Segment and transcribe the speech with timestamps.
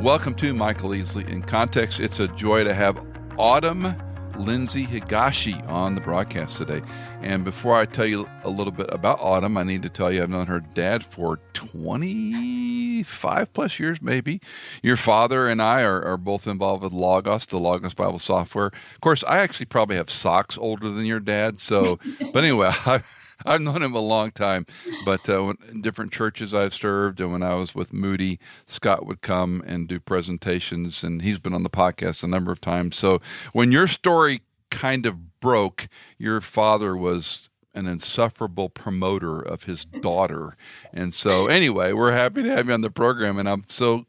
[0.00, 1.98] Welcome to Michael Easley in Context.
[1.98, 3.04] It's a joy to have
[3.36, 4.00] Autumn
[4.36, 6.82] Lindsay Higashi on the broadcast today.
[7.20, 10.22] And before I tell you a little bit about Autumn, I need to tell you
[10.22, 14.40] I've known her dad for 25 plus years, maybe.
[14.84, 18.66] Your father and I are, are both involved with Logos, the Logos Bible software.
[18.66, 21.58] Of course, I actually probably have socks older than your dad.
[21.58, 21.98] So,
[22.32, 23.02] but anyway, I,
[23.46, 24.66] I've known him a long time,
[25.04, 29.20] but uh, in different churches I've served, and when I was with Moody, Scott would
[29.20, 32.96] come and do presentations, and he's been on the podcast a number of times.
[32.96, 33.20] So
[33.52, 40.56] when your story kind of broke, your father was an insufferable promoter of his daughter,
[40.92, 44.06] and so anyway, we're happy to have you on the program, and I'm so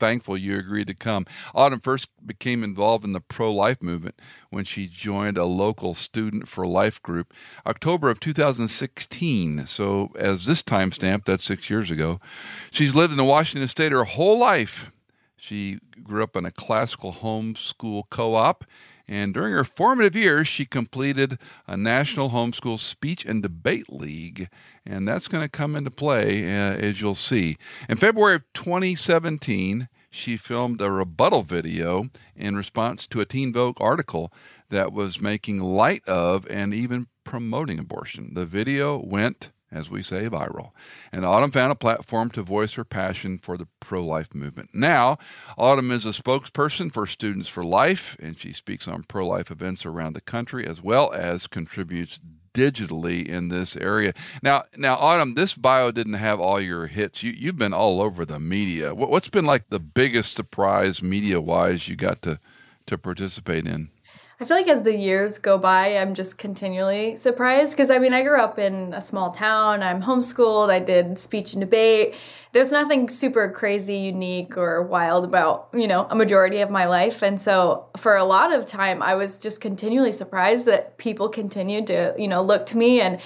[0.00, 1.26] thankful you agreed to come.
[1.54, 4.18] Autumn first became involved in the pro life movement
[4.48, 7.32] when she joined a local Student for Life group
[7.66, 9.66] October of 2016.
[9.66, 12.20] So, as this timestamp, that's six years ago.
[12.70, 14.90] She's lived in the Washington state her whole life.
[15.36, 18.64] She grew up in a classical homeschool co op.
[19.10, 24.48] And during her formative years, she completed a national homeschool speech and debate league.
[24.86, 27.56] And that's going to come into play, uh, as you'll see.
[27.88, 33.80] In February of 2017, she filmed a rebuttal video in response to a Teen Vogue
[33.80, 34.32] article
[34.68, 38.34] that was making light of and even promoting abortion.
[38.34, 40.72] The video went, as we say, viral.
[41.12, 44.70] And Autumn found a platform to voice her passion for the pro life movement.
[44.72, 45.18] Now,
[45.56, 49.86] Autumn is a spokesperson for Students for Life, and she speaks on pro life events
[49.86, 52.20] around the country as well as contributes
[52.52, 54.12] digitally in this area.
[54.42, 57.22] Now, now, Autumn, this bio didn't have all your hits.
[57.22, 58.94] You you've been all over the media.
[58.94, 62.40] What, what's been like the biggest surprise media wise you got to
[62.86, 63.90] to participate in?
[64.40, 68.14] I feel like as the years go by, I'm just continually surprised because I mean,
[68.14, 69.82] I grew up in a small town.
[69.82, 70.70] I'm homeschooled.
[70.70, 72.14] I did speech and debate.
[72.52, 77.20] There's nothing super crazy, unique, or wild about, you know, a majority of my life.
[77.20, 81.86] And so for a lot of time, I was just continually surprised that people continued
[81.88, 83.20] to, you know, look to me and,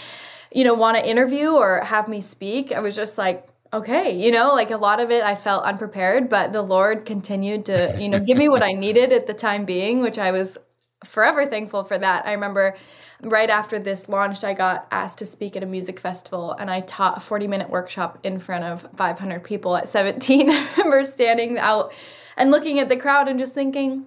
[0.50, 2.72] you know, want to interview or have me speak.
[2.72, 6.28] I was just like, okay, you know, like a lot of it I felt unprepared,
[6.28, 9.64] but the Lord continued to, you know, give me what I needed at the time
[9.64, 10.58] being, which I was
[11.04, 12.26] forever thankful for that.
[12.26, 12.76] I remember
[13.22, 16.80] right after this launched, I got asked to speak at a music festival and I
[16.80, 20.50] taught a 40 minute workshop in front of 500 people at 17.
[20.50, 21.92] I remember standing out
[22.36, 24.06] and looking at the crowd and just thinking,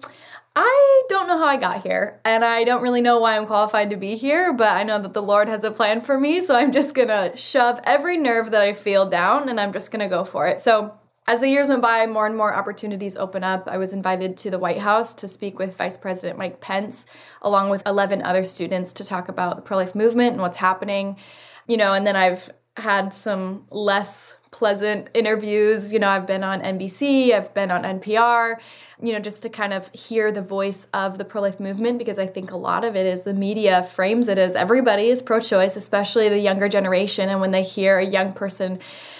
[0.60, 3.90] I don't know how I got here, and I don't really know why I'm qualified
[3.90, 6.56] to be here, but I know that the Lord has a plan for me, so
[6.56, 10.24] I'm just gonna shove every nerve that I feel down and I'm just gonna go
[10.24, 10.60] for it.
[10.60, 10.97] So
[11.28, 13.68] as the years went by, more and more opportunities open up.
[13.68, 17.04] I was invited to the White House to speak with Vice President Mike Pence,
[17.42, 21.18] along with 11 other students, to talk about the pro life movement and what's happening.
[21.66, 25.92] You know, and then I've had some less pleasant interviews.
[25.92, 28.56] You know, I've been on NBC, I've been on NPR,
[29.02, 32.18] you know, just to kind of hear the voice of the pro life movement because
[32.18, 35.40] I think a lot of it is the media frames it as everybody is pro
[35.40, 37.28] choice, especially the younger generation.
[37.28, 38.78] And when they hear a young person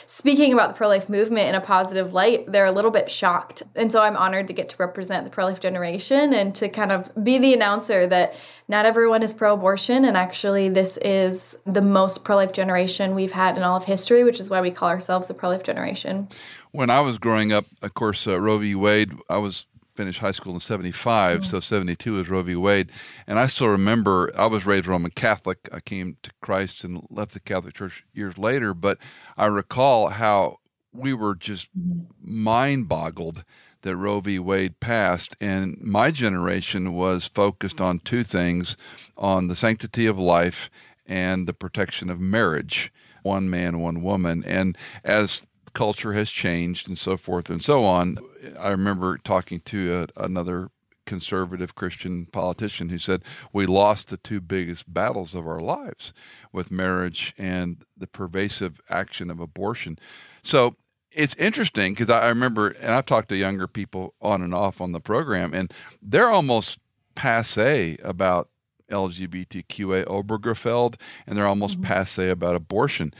[0.09, 3.63] speaking about the pro life movement in a positive light, they're a little bit shocked.
[3.77, 6.91] And so I'm honored to get to represent the pro life generation and to kind
[6.91, 8.35] of be the announcer that
[8.69, 10.07] not everyone is pro abortion.
[10.07, 14.25] And actually, this is the most pro life generation we've had in all of history,
[14.25, 16.29] which is why we call ourselves the pro life generation.
[16.73, 18.75] When I was growing up, of course, uh, Roe v.
[18.75, 19.67] Wade, I was
[19.99, 21.51] finished high school in 75, mm-hmm.
[21.51, 22.55] so 72 was Roe v.
[22.55, 22.93] Wade.
[23.27, 25.69] And I still remember I was raised Roman Catholic.
[25.73, 28.99] I came to Christ and left the Catholic Church years later, but
[29.37, 30.59] I recall how
[30.93, 32.05] we were just mm-hmm.
[32.21, 33.45] mind boggled
[33.83, 34.39] that Roe v.
[34.39, 35.37] Wade passed.
[35.41, 38.77] And my generation was focused on two things
[39.17, 40.71] on the sanctity of life
[41.07, 42.93] and the protection of marriage
[43.25, 44.45] one man, one woman.
[44.45, 45.43] And as
[45.73, 48.19] culture has changed and so forth and so on.
[48.59, 50.71] I remember talking to a, another
[51.07, 56.13] conservative Christian politician who said, We lost the two biggest battles of our lives
[56.53, 59.99] with marriage and the pervasive action of abortion.
[60.43, 60.77] So
[61.11, 64.93] it's interesting because I remember, and I've talked to younger people on and off on
[64.93, 65.73] the program, and
[66.03, 66.79] they're almost
[67.15, 68.51] passe about
[68.91, 70.95] LGBTQA Obergefell,
[71.27, 71.93] and they're almost mm-hmm.
[71.93, 73.15] passe about abortion.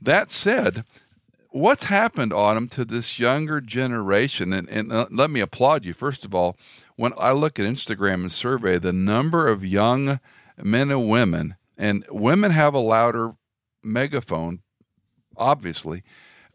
[0.00, 0.84] That said,
[1.54, 4.52] what's happened, Autumn, to this younger generation?
[4.52, 5.94] And, and uh, let me applaud you.
[5.94, 6.56] First of all,
[6.96, 10.18] when I look at Instagram and survey the number of young
[10.60, 13.34] men and women, and women have a louder
[13.82, 14.62] megaphone,
[15.36, 16.02] obviously,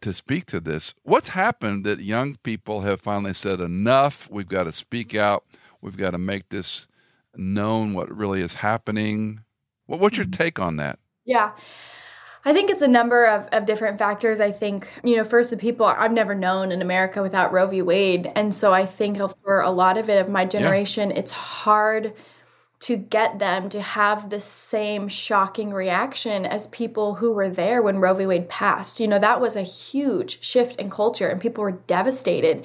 [0.02, 0.94] to speak to this.
[1.02, 5.44] What's happened that young people have finally said, enough, we've got to speak out,
[5.80, 6.86] we've got to make this
[7.34, 9.40] known what really is happening?
[9.86, 10.42] what's your mm-hmm.
[10.42, 11.00] take on that?
[11.24, 11.50] Yeah.
[12.44, 14.40] I think it's a number of, of different factors.
[14.40, 17.82] I think, you know, first, the people I've never known in America without Roe v.
[17.82, 18.32] Wade.
[18.34, 21.18] And so I think for a lot of it, of my generation, yeah.
[21.18, 22.14] it's hard
[22.80, 27.98] to get them to have the same shocking reaction as people who were there when
[27.98, 28.24] Roe v.
[28.24, 29.00] Wade passed.
[29.00, 32.64] You know, that was a huge shift in culture and people were devastated.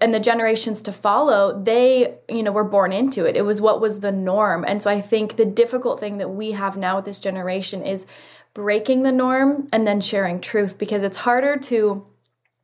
[0.00, 3.36] And the generations to follow, they, you know, were born into it.
[3.36, 4.64] It was what was the norm.
[4.66, 8.06] And so I think the difficult thing that we have now with this generation is
[8.54, 12.06] breaking the norm and then sharing truth because it's harder to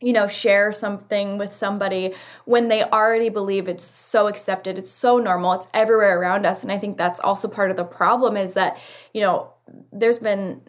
[0.01, 2.13] you know share something with somebody
[2.45, 6.63] when they already believe it's so accepted it's so normal it's everywhere around us.
[6.63, 8.79] And i think that's also part of the problem is that
[9.15, 9.53] you know
[9.93, 10.63] there's been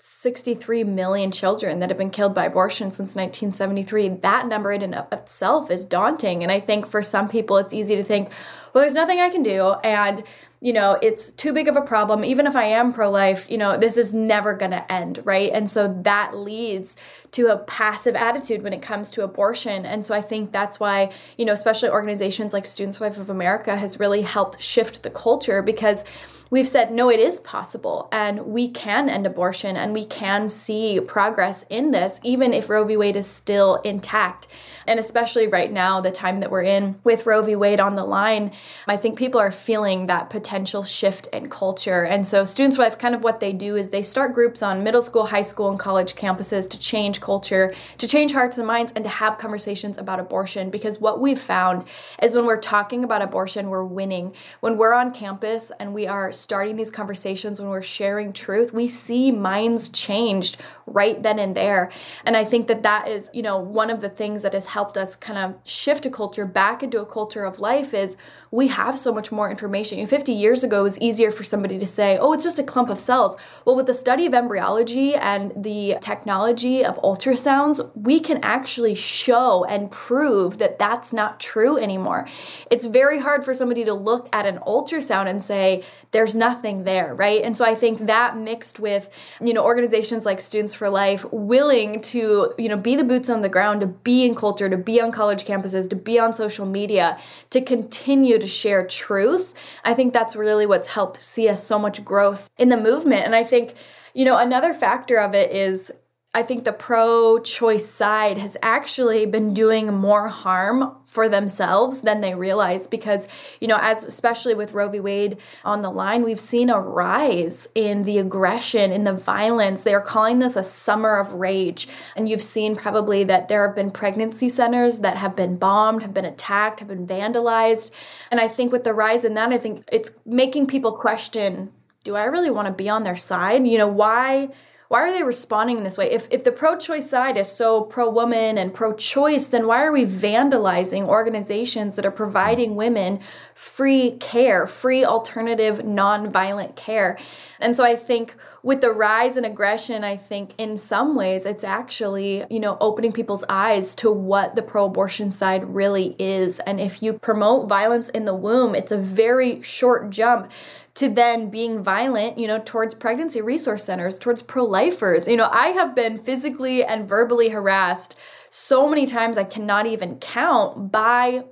[0.00, 4.94] 63 million children that have been killed by abortion since 1973 that number in and
[4.94, 6.42] of itself is daunting.
[6.42, 8.30] And i think for some people it's easy to think
[8.72, 9.74] well there's nothing i can do.
[9.84, 10.24] And
[10.62, 12.24] you know, it's too big of a problem.
[12.24, 15.50] Even if I am pro life, you know, this is never going to end, right?
[15.52, 16.96] And so that leads
[17.32, 19.84] to a passive attitude when it comes to abortion.
[19.84, 23.74] And so I think that's why, you know, especially organizations like Students Life of America
[23.74, 26.04] has really helped shift the culture because
[26.50, 31.00] we've said no it is possible and we can end abortion and we can see
[31.00, 34.46] progress in this even if roe v wade is still intact
[34.86, 37.56] and especially right now, the time that we're in with Roe v.
[37.56, 38.52] Wade on the line,
[38.86, 42.04] I think people are feeling that potential shift in culture.
[42.04, 44.84] And so, Students for Life, kind of what they do is they start groups on
[44.84, 48.92] middle school, high school, and college campuses to change culture, to change hearts and minds,
[48.94, 50.70] and to have conversations about abortion.
[50.70, 51.86] Because what we've found
[52.22, 54.34] is when we're talking about abortion, we're winning.
[54.60, 58.88] When we're on campus and we are starting these conversations, when we're sharing truth, we
[58.88, 61.90] see minds changed right then and there.
[62.24, 64.96] And I think that that is, you know, one of the things that has helped
[64.96, 68.16] us kind of shift a culture back into a culture of life is
[68.52, 69.96] we have so much more information.
[69.98, 72.58] You know, 50 years ago, it was easier for somebody to say, oh, it's just
[72.58, 73.34] a clump of cells.
[73.64, 79.64] Well, with the study of embryology and the technology of ultrasounds, we can actually show
[79.64, 82.28] and prove that that's not true anymore.
[82.70, 87.14] It's very hard for somebody to look at an ultrasound and say, there's nothing there,
[87.14, 87.42] right?
[87.42, 89.08] And so I think that mixed with,
[89.40, 93.40] you know, organizations like Students for Life willing to, you know, be the boots on
[93.40, 96.66] the ground, to be in culture, to be on college campuses, to be on social
[96.66, 99.54] media, to continue to share truth.
[99.84, 103.24] I think that's really what's helped see us so much growth in the movement.
[103.24, 103.74] And I think,
[104.14, 105.90] you know, another factor of it is
[106.34, 112.22] I think the pro choice side has actually been doing more harm for themselves than
[112.22, 113.28] they realize because,
[113.60, 114.98] you know, as especially with Roe v.
[114.98, 119.82] Wade on the line, we've seen a rise in the aggression, in the violence.
[119.82, 121.86] They are calling this a summer of rage.
[122.16, 126.14] And you've seen probably that there have been pregnancy centers that have been bombed, have
[126.14, 127.90] been attacked, have been vandalized.
[128.30, 131.72] And I think with the rise in that, I think it's making people question
[132.04, 133.66] do I really want to be on their side?
[133.66, 134.48] You know, why?
[134.92, 136.10] Why are they responding in this way?
[136.10, 139.84] If, if the pro choice side is so pro woman and pro choice, then why
[139.84, 143.20] are we vandalizing organizations that are providing women
[143.54, 147.16] free care, free alternative, non-violent care?
[147.58, 151.64] And so I think with the rise in aggression, I think in some ways it's
[151.64, 156.58] actually, you know, opening people's eyes to what the pro abortion side really is.
[156.60, 160.50] And if you promote violence in the womb, it's a very short jump
[160.94, 165.26] to then being violent, you know, towards pregnancy resource centers, towards pro lifers.
[165.26, 168.16] You know, I have been physically and verbally harassed
[168.50, 171.44] so many times I cannot even count by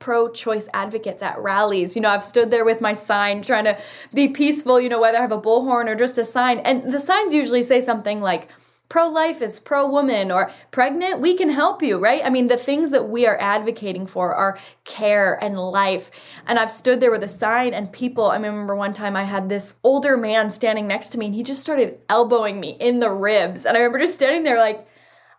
[0.00, 1.94] pro choice advocates at rallies.
[1.94, 3.78] You know, I've stood there with my sign trying to
[4.12, 6.58] be peaceful, you know, whether I have a bullhorn or just a sign.
[6.60, 8.48] And the signs usually say something like,
[8.90, 12.20] pro life is pro woman or pregnant, we can help you, right?
[12.22, 16.10] I mean, the things that we are advocating for are care and life.
[16.46, 19.48] And I've stood there with a sign and people, I remember one time I had
[19.48, 23.10] this older man standing next to me and he just started elbowing me in the
[23.10, 23.64] ribs.
[23.64, 24.86] And I remember just standing there like,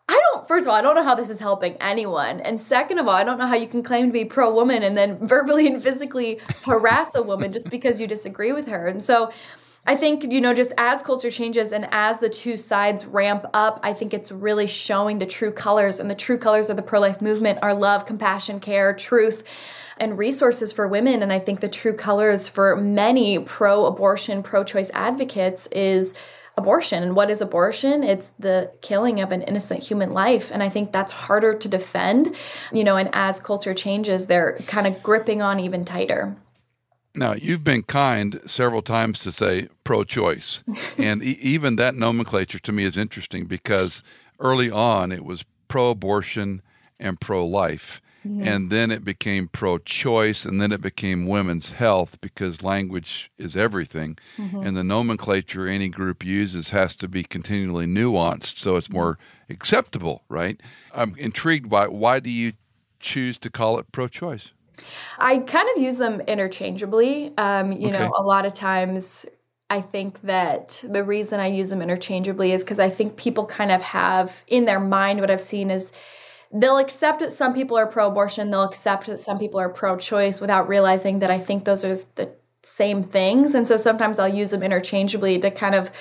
[0.08, 2.39] I don't, first of all, I don't know how this is helping anyone.
[2.41, 4.81] And second of all, I don't know how you can claim to be pro woman
[4.81, 8.88] and then verbally and physically harass a woman just because you disagree with her.
[8.88, 9.31] And so,
[9.85, 13.79] I think, you know, just as culture changes and as the two sides ramp up,
[13.81, 16.00] I think it's really showing the true colors.
[16.00, 19.43] And the true colors of the pro life movement are love, compassion, care, truth,
[19.97, 21.23] and resources for women.
[21.23, 26.13] And I think the true colors for many pro abortion, pro choice advocates is
[26.57, 27.01] abortion.
[27.01, 28.03] And what is abortion?
[28.03, 30.51] It's the killing of an innocent human life.
[30.51, 32.35] And I think that's harder to defend,
[32.71, 36.35] you know, and as culture changes, they're kind of gripping on even tighter.
[37.13, 40.63] Now, you've been kind several times to say pro choice.
[40.97, 44.03] and e- even that nomenclature to me is interesting because
[44.39, 46.61] early on it was pro abortion
[46.99, 48.01] and pro life.
[48.25, 48.47] Mm-hmm.
[48.47, 53.57] And then it became pro choice, and then it became women's health because language is
[53.57, 54.19] everything.
[54.37, 54.61] Mm-hmm.
[54.61, 59.17] And the nomenclature any group uses has to be continually nuanced so it's more
[59.49, 60.61] acceptable, right?
[60.93, 62.53] I'm intrigued by why do you
[62.99, 64.51] choose to call it pro choice?
[65.17, 67.33] I kind of use them interchangeably.
[67.38, 68.00] Um, you okay.
[68.00, 69.25] know, a lot of times
[69.69, 73.71] I think that the reason I use them interchangeably is because I think people kind
[73.71, 75.93] of have in their mind what I've seen is
[76.51, 79.97] they'll accept that some people are pro abortion, they'll accept that some people are pro
[79.97, 82.33] choice without realizing that I think those are the
[82.63, 83.55] same things.
[83.55, 85.91] And so sometimes I'll use them interchangeably to kind of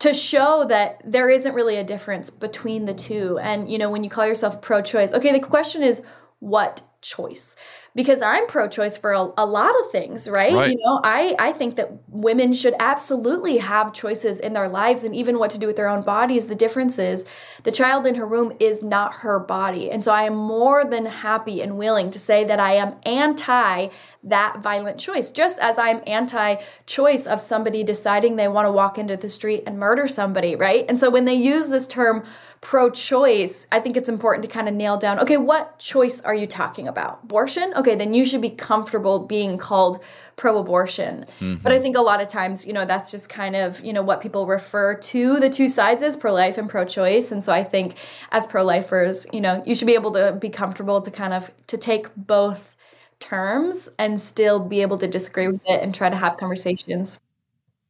[0.00, 3.38] to show that there isn't really a difference between the two.
[3.38, 6.02] And you know, when you call yourself pro choice, okay, the question is
[6.40, 7.56] what choice?
[7.94, 10.54] because I'm pro-choice for a, a lot of things, right?
[10.54, 10.70] right?
[10.70, 15.14] You know, I I think that women should absolutely have choices in their lives and
[15.14, 16.46] even what to do with their own bodies.
[16.46, 17.24] The difference is
[17.64, 21.04] the child in her womb is not her body, and so I am more than
[21.06, 23.88] happy and willing to say that I am anti
[24.24, 26.56] that violent choice, just as I'm anti
[26.86, 30.86] choice of somebody deciding they want to walk into the street and murder somebody, right?
[30.88, 32.24] And so when they use this term
[32.62, 36.34] pro choice, I think it's important to kind of nail down okay, what choice are
[36.34, 37.20] you talking about?
[37.24, 37.74] Abortion?
[37.76, 40.02] Okay, then you should be comfortable being called
[40.36, 41.26] pro abortion.
[41.40, 41.56] Mm-hmm.
[41.56, 44.00] But I think a lot of times, you know, that's just kind of, you know,
[44.00, 47.32] what people refer to the two sides as pro life and pro choice.
[47.32, 47.96] And so I think
[48.30, 51.50] as pro lifers, you know, you should be able to be comfortable to kind of
[51.66, 52.76] to take both
[53.18, 57.20] terms and still be able to disagree with it and try to have conversations.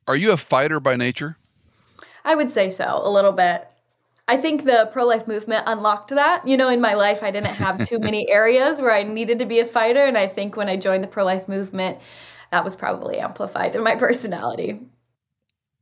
[0.08, 1.36] Are you a fighter by nature?
[2.24, 3.68] I would say so, a little bit.
[4.28, 6.46] I think the pro life movement unlocked that.
[6.46, 9.46] You know, in my life, I didn't have too many areas where I needed to
[9.46, 10.04] be a fighter.
[10.04, 11.98] And I think when I joined the pro life movement,
[12.50, 14.80] that was probably amplified in my personality.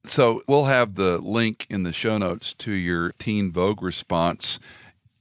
[0.04, 4.58] So we'll have the link in the show notes to your Teen Vogue response.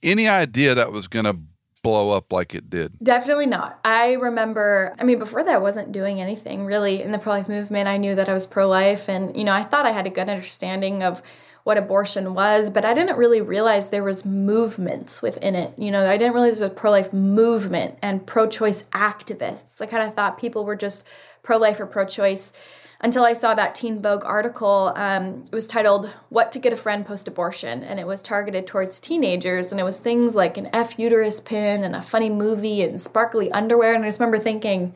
[0.02, 1.38] Any idea that was going to
[1.84, 2.94] blow up like it did?
[3.04, 3.80] Definitely not.
[3.84, 7.50] I remember, I mean, before that, I wasn't doing anything really in the pro life
[7.50, 7.88] movement.
[7.88, 10.10] I knew that I was pro life, and, you know, I thought I had a
[10.10, 11.22] good understanding of
[11.70, 15.72] what abortion was, but I didn't really realize there was movements within it.
[15.78, 19.80] You know, I didn't realize there was pro-life movement and pro-choice activists.
[19.80, 21.06] I kind of thought people were just
[21.44, 22.54] pro-life or pro-choice
[23.02, 24.94] until I saw that Teen Vogue article.
[24.96, 28.66] Um, it was titled "What to Get a Friend Post Abortion," and it was targeted
[28.66, 29.72] towards teenagers.
[29.72, 33.52] And it was things like an F uterus pin and a funny movie and sparkly
[33.52, 33.94] underwear.
[33.94, 34.96] And I just remember thinking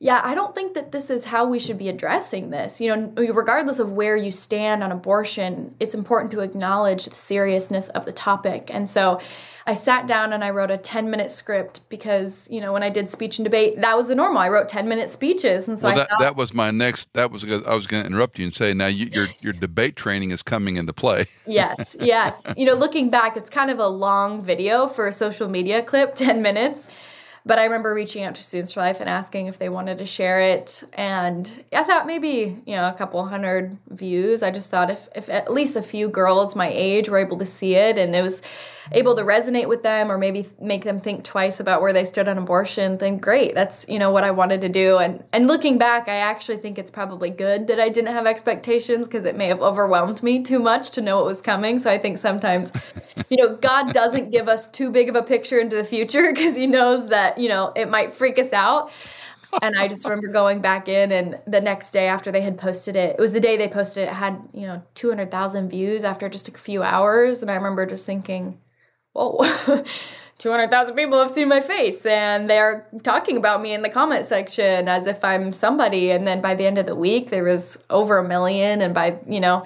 [0.00, 2.80] yeah, I don't think that this is how we should be addressing this.
[2.80, 7.88] You know, regardless of where you stand on abortion, it's important to acknowledge the seriousness
[7.88, 8.70] of the topic.
[8.72, 9.20] And so
[9.66, 12.90] I sat down and I wrote a 10 minute script because, you know, when I
[12.90, 14.38] did speech and debate, that was the normal.
[14.38, 15.66] I wrote 10 minute speeches.
[15.66, 18.06] And so well, that, thought, that was my next, that was, I was going to
[18.06, 21.26] interrupt you and say, now you, your, your debate training is coming into play.
[21.46, 22.50] yes, yes.
[22.56, 26.14] You know, looking back, it's kind of a long video for a social media clip,
[26.14, 26.88] 10 minutes.
[27.48, 30.06] But I remember reaching out to Students for Life and asking if they wanted to
[30.06, 30.84] share it.
[30.92, 34.42] And I thought maybe, you know, a couple hundred views.
[34.42, 37.46] I just thought if, if at least a few girls my age were able to
[37.46, 38.42] see it and it was
[38.92, 42.28] able to resonate with them or maybe make them think twice about where they stood
[42.28, 43.54] on abortion, then great.
[43.54, 44.96] That's, you know, what I wanted to do.
[44.96, 49.06] And and looking back, I actually think it's probably good that I didn't have expectations
[49.06, 51.78] because it may have overwhelmed me too much to know what was coming.
[51.78, 52.72] So I think sometimes,
[53.28, 56.56] you know, God doesn't give us too big of a picture into the future because
[56.56, 58.90] he knows that, you know, it might freak us out
[59.62, 62.96] and I just remember going back in, and the next day after they had posted
[62.96, 65.70] it, it was the day they posted it, it had you know two hundred thousand
[65.70, 68.58] views after just a few hours, and I remember just thinking,
[69.12, 69.38] whoa
[70.38, 74.86] 200,000 people have seen my face and they're talking about me in the comment section
[74.86, 76.12] as if I'm somebody.
[76.12, 78.80] And then by the end of the week, there was over a million.
[78.80, 79.64] And by, you know,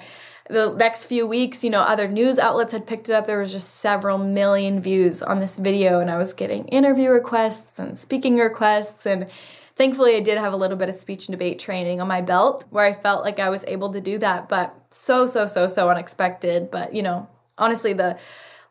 [0.49, 3.25] the next few weeks, you know, other news outlets had picked it up.
[3.25, 5.99] There was just several million views on this video.
[5.99, 9.05] And I was getting interview requests and speaking requests.
[9.05, 9.27] And
[9.75, 12.65] thankfully, I did have a little bit of speech and debate training on my belt
[12.71, 14.49] where I felt like I was able to do that.
[14.49, 16.69] But so, so, so, so unexpected.
[16.69, 18.19] But, you know, honestly, the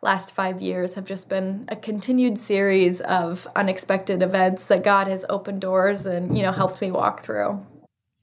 [0.03, 5.25] last five years have just been a continued series of unexpected events that God has
[5.31, 7.65] opened doors and, you know, helped me walk through.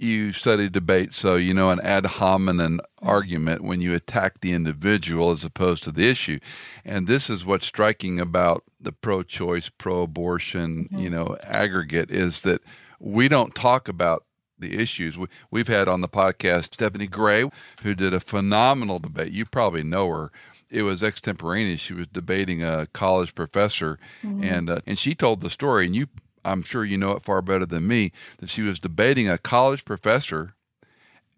[0.01, 5.31] You study debate, so you know an ad hominem argument when you attack the individual
[5.31, 6.39] as opposed to the issue.
[6.85, 10.99] And this is what's striking about the pro choice, pro abortion, mm-hmm.
[10.99, 12.61] you know, aggregate is that
[12.99, 14.23] we don't talk about
[14.57, 15.17] the issues.
[15.51, 17.49] We, have had on the podcast Stephanie Gray,
[17.83, 19.33] who did a phenomenal debate.
[19.33, 20.31] You probably know her
[20.69, 21.81] it was extemporaneous.
[21.81, 24.43] She was debating a college professor, mm-hmm.
[24.43, 25.85] and uh, and she told the story.
[25.85, 26.07] And you,
[26.45, 29.85] I'm sure you know it far better than me that she was debating a college
[29.85, 30.55] professor,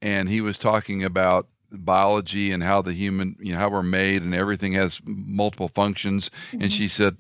[0.02, 4.22] and he was talking about biology and how the human, you know, how we're made
[4.22, 6.30] and everything has multiple functions.
[6.52, 6.64] Mm-hmm.
[6.64, 7.18] And she said,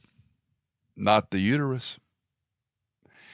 [0.95, 1.99] not the uterus.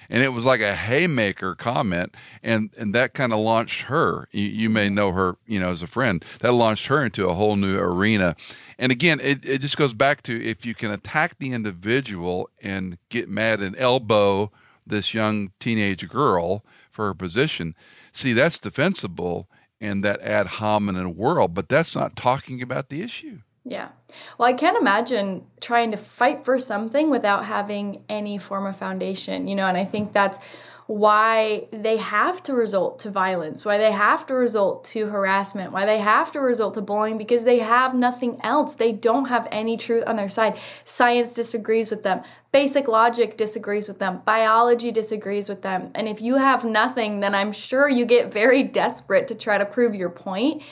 [0.09, 4.27] And it was like a haymaker comment, and, and that kind of launched her.
[4.31, 6.23] You, you may know her, you know, as a friend.
[6.39, 8.35] That launched her into a whole new arena.
[8.79, 12.97] And again, it, it just goes back to if you can attack the individual and
[13.09, 14.51] get mad and elbow
[14.85, 17.75] this young teenage girl for her position,
[18.11, 19.49] see, that's defensible
[19.79, 23.39] in that ad hominem world, but that's not talking about the issue.
[23.69, 23.89] Yeah.
[24.37, 29.47] Well, I can't imagine trying to fight for something without having any form of foundation,
[29.47, 30.39] you know, and I think that's
[30.85, 35.85] why they have to result to violence, why they have to result to harassment, why
[35.85, 38.75] they have to result to bullying because they have nothing else.
[38.75, 40.57] They don't have any truth on their side.
[40.85, 42.23] Science disagrees with them.
[42.53, 44.21] Basic logic disagrees with them.
[44.23, 45.91] Biology disagrees with them.
[45.93, 49.65] And if you have nothing, then I'm sure you get very desperate to try to
[49.65, 50.63] prove your point.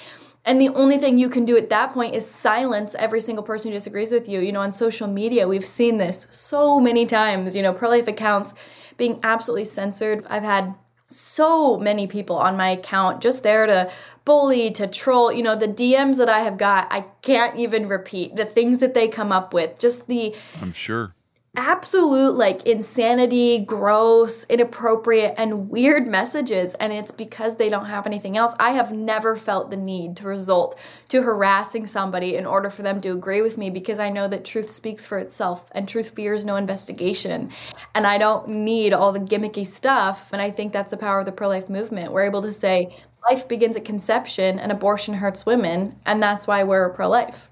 [0.45, 3.71] And the only thing you can do at that point is silence every single person
[3.71, 4.39] who disagrees with you.
[4.39, 8.07] You know, on social media, we've seen this so many times, you know, pro life
[8.07, 8.53] accounts
[8.97, 10.23] being absolutely censored.
[10.29, 10.75] I've had
[11.07, 13.91] so many people on my account just there to
[14.23, 15.31] bully, to troll.
[15.31, 18.93] You know, the DMs that I have got, I can't even repeat the things that
[18.93, 19.79] they come up with.
[19.79, 20.35] Just the.
[20.61, 21.15] I'm sure
[21.57, 26.73] absolute like insanity, gross, inappropriate, and weird messages.
[26.75, 28.53] And it's because they don't have anything else.
[28.59, 30.77] I have never felt the need to result
[31.09, 34.45] to harassing somebody in order for them to agree with me because I know that
[34.45, 37.51] truth speaks for itself and truth fears no investigation.
[37.93, 40.29] And I don't need all the gimmicky stuff.
[40.31, 42.11] And I think that's the power of the pro life movement.
[42.11, 42.95] We're able to say,
[43.29, 45.99] life begins at conception and abortion hurts women.
[46.05, 47.49] And that's why we're pro life.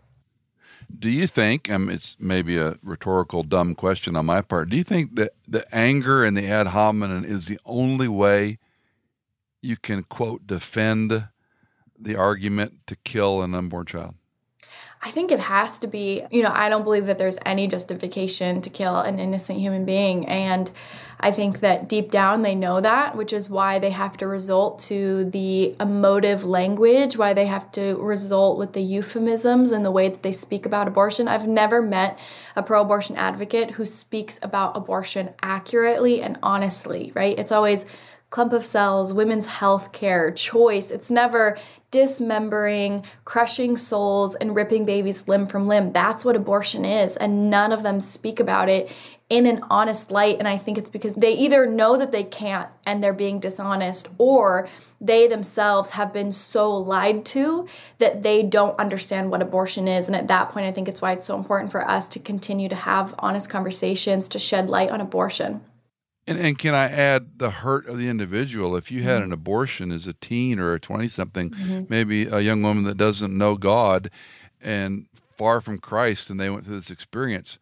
[0.98, 4.84] Do you think, um, it's maybe a rhetorical dumb question on my part, do you
[4.84, 8.60] think that the anger and the ad hominem is the only way
[9.62, 11.30] you can, quote, defend
[11.98, 14.16] the argument to kill an unborn child?
[15.06, 18.62] I think it has to be, you know, I don't believe that there's any justification
[18.62, 20.26] to kill an innocent human being.
[20.28, 20.72] And
[21.20, 24.80] I think that deep down they know that, which is why they have to result
[24.80, 30.08] to the emotive language, why they have to result with the euphemisms and the way
[30.08, 31.28] that they speak about abortion.
[31.28, 32.18] I've never met
[32.56, 37.38] a pro abortion advocate who speaks about abortion accurately and honestly, right?
[37.38, 37.86] It's always
[38.34, 40.90] clump of cells, women's health care, choice.
[40.90, 41.56] It's never
[41.92, 45.94] dismembering, crushing souls, and ripping babies limb from limb.
[45.94, 47.16] That's what abortion is.
[47.16, 48.92] And none of them speak about it
[49.30, 50.40] in an honest light.
[50.40, 54.10] And I think it's because they either know that they can't and they're being dishonest,
[54.18, 54.68] or
[55.00, 57.68] they themselves have been so lied to
[58.00, 60.08] that they don't understand what abortion is.
[60.08, 62.68] And at that point, I think it's why it's so important for us to continue
[62.70, 65.62] to have honest conversations to shed light on abortion.
[66.26, 68.78] And, and can I add the hurt of the individual?
[68.78, 69.26] If you had mm-hmm.
[69.26, 71.84] an abortion as a teen or a 20 something, mm-hmm.
[71.90, 74.10] maybe a young woman that doesn't know God
[74.62, 77.60] and far from Christ, and they went through this experience,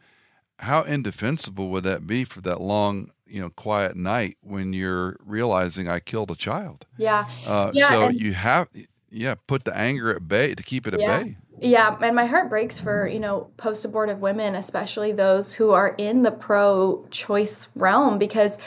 [0.60, 5.90] how indefensible would that be for that long, you know, quiet night when you're realizing
[5.90, 6.86] I killed a child?
[6.98, 7.28] Yeah.
[7.48, 8.70] Uh, yeah so you have,
[9.10, 11.24] yeah, put the anger at bay to keep it at yeah.
[11.24, 11.38] bay.
[11.64, 15.90] Yeah, and my heart breaks for, you know, post abortive women, especially those who are
[15.90, 18.58] in the pro choice realm, because,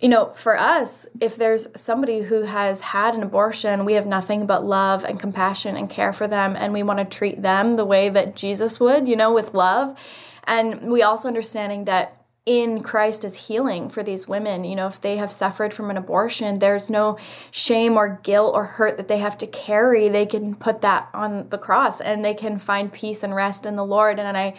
[0.00, 4.46] you know, for us, if there's somebody who has had an abortion, we have nothing
[4.46, 7.84] but love and compassion and care for them, and we want to treat them the
[7.84, 9.98] way that Jesus would, you know, with love.
[10.44, 14.64] And we also understanding that in Christ is healing for these women.
[14.64, 17.18] You know, if they have suffered from an abortion, there's no
[17.50, 20.08] shame or guilt or hurt that they have to carry.
[20.08, 23.76] They can put that on the cross and they can find peace and rest in
[23.76, 24.18] the Lord.
[24.18, 24.54] And I,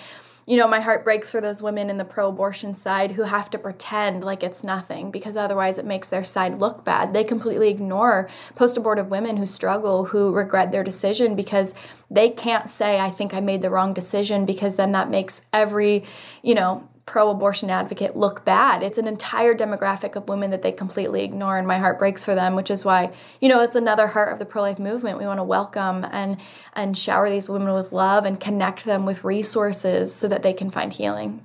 [0.45, 3.49] you know, my heart breaks for those women in the pro abortion side who have
[3.51, 7.13] to pretend like it's nothing because otherwise it makes their side look bad.
[7.13, 11.73] They completely ignore post abortive women who struggle, who regret their decision because
[12.11, 16.03] they can't say, I think I made the wrong decision because then that makes every,
[16.43, 18.83] you know, pro abortion advocate look bad.
[18.83, 22.35] It's an entire demographic of women that they completely ignore, and my heart breaks for
[22.35, 25.17] them, which is why, you know, it's another heart of the pro life movement.
[25.17, 26.37] We want to welcome and,
[26.73, 30.69] and shower these women with love and connect them with resources so that they can
[30.69, 31.43] find healing.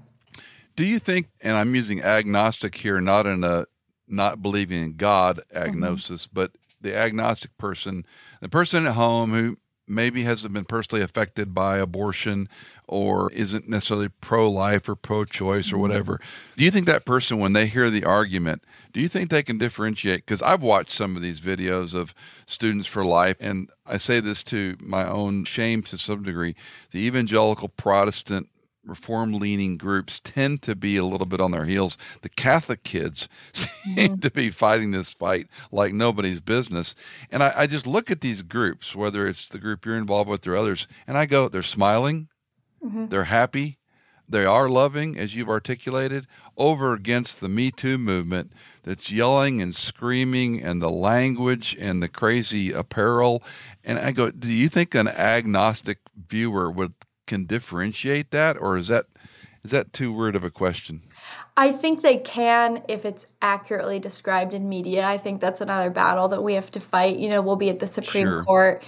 [0.77, 3.65] Do you think, and I'm using agnostic here, not in a
[4.07, 6.35] not believing in God agnosis, mm-hmm.
[6.35, 8.05] but the agnostic person,
[8.43, 12.49] the person at home who maybe hasn't been personally affected by abortion
[12.87, 15.83] or isn't necessarily pro life or pro choice or mm-hmm.
[15.83, 16.21] whatever.
[16.57, 19.59] Do you think that person, when they hear the argument, do you think they can
[19.59, 20.25] differentiate?
[20.25, 22.15] Because I've watched some of these videos of
[22.47, 26.55] Students for Life, and I say this to my own shame to some degree.
[26.91, 28.49] The evangelical Protestant
[28.85, 31.97] reform leaning groups tend to be a little bit on their heels.
[32.23, 34.15] The Catholic kids seem mm-hmm.
[34.17, 36.95] to be fighting this fight like nobody's business.
[37.31, 40.47] And I, I, just look at these groups, whether it's the group you're involved with
[40.47, 42.29] or others, and I go, they're smiling,
[42.85, 43.07] mm-hmm.
[43.07, 43.79] they're happy,
[44.29, 49.75] they are loving, as you've articulated, over against the Me Too movement that's yelling and
[49.75, 53.43] screaming and the language and the crazy apparel.
[53.85, 56.95] And I go, do you think an agnostic viewer would
[57.27, 59.07] can differentiate that, or is that
[59.65, 61.03] is that too weird of a question?
[61.57, 65.07] I think they can if it's accurately described in media.
[65.07, 67.17] I think that's another battle that we have to fight.
[67.17, 68.45] You know, we'll be at the Supreme sure.
[68.45, 68.83] Court.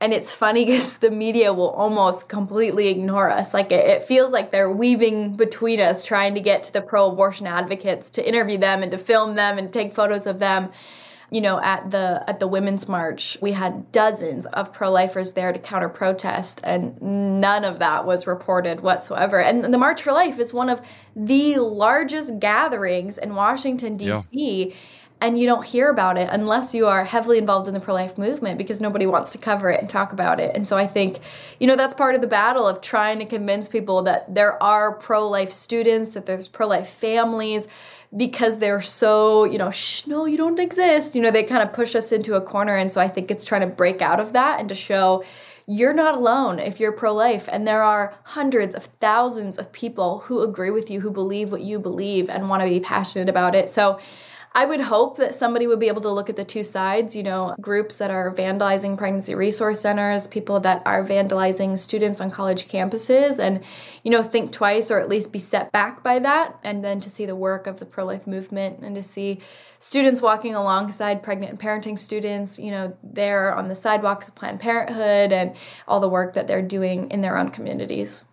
[0.00, 3.52] And it's funny because the media will almost completely ignore us.
[3.52, 7.10] Like it, it, feels like they're weaving between us, trying to get to the pro
[7.10, 10.70] abortion advocates to interview them and to film them and take photos of them
[11.30, 15.58] you know at the at the women's march we had dozens of pro-lifers there to
[15.58, 20.52] counter protest and none of that was reported whatsoever and the march for life is
[20.52, 20.80] one of
[21.14, 24.74] the largest gatherings in washington d.c yeah.
[25.20, 28.58] and you don't hear about it unless you are heavily involved in the pro-life movement
[28.58, 31.20] because nobody wants to cover it and talk about it and so i think
[31.60, 34.94] you know that's part of the battle of trying to convince people that there are
[34.94, 37.68] pro-life students that there's pro-life families
[38.16, 41.14] because they're so, you know, shh, no, you don't exist.
[41.14, 42.76] You know, they kind of push us into a corner.
[42.76, 45.24] And so I think it's trying to break out of that and to show
[45.66, 47.48] you're not alone if you're pro life.
[47.50, 51.60] And there are hundreds of thousands of people who agree with you, who believe what
[51.60, 53.70] you believe and want to be passionate about it.
[53.70, 54.00] So
[54.52, 57.22] I would hope that somebody would be able to look at the two sides, you
[57.22, 62.66] know, groups that are vandalizing pregnancy resource centers, people that are vandalizing students on college
[62.66, 63.62] campuses, and,
[64.02, 66.58] you know, think twice or at least be set back by that.
[66.64, 69.40] And then to see the work of the pro life movement and to see
[69.78, 74.58] students walking alongside pregnant and parenting students, you know, there on the sidewalks of Planned
[74.58, 75.54] Parenthood and
[75.86, 78.24] all the work that they're doing in their own communities.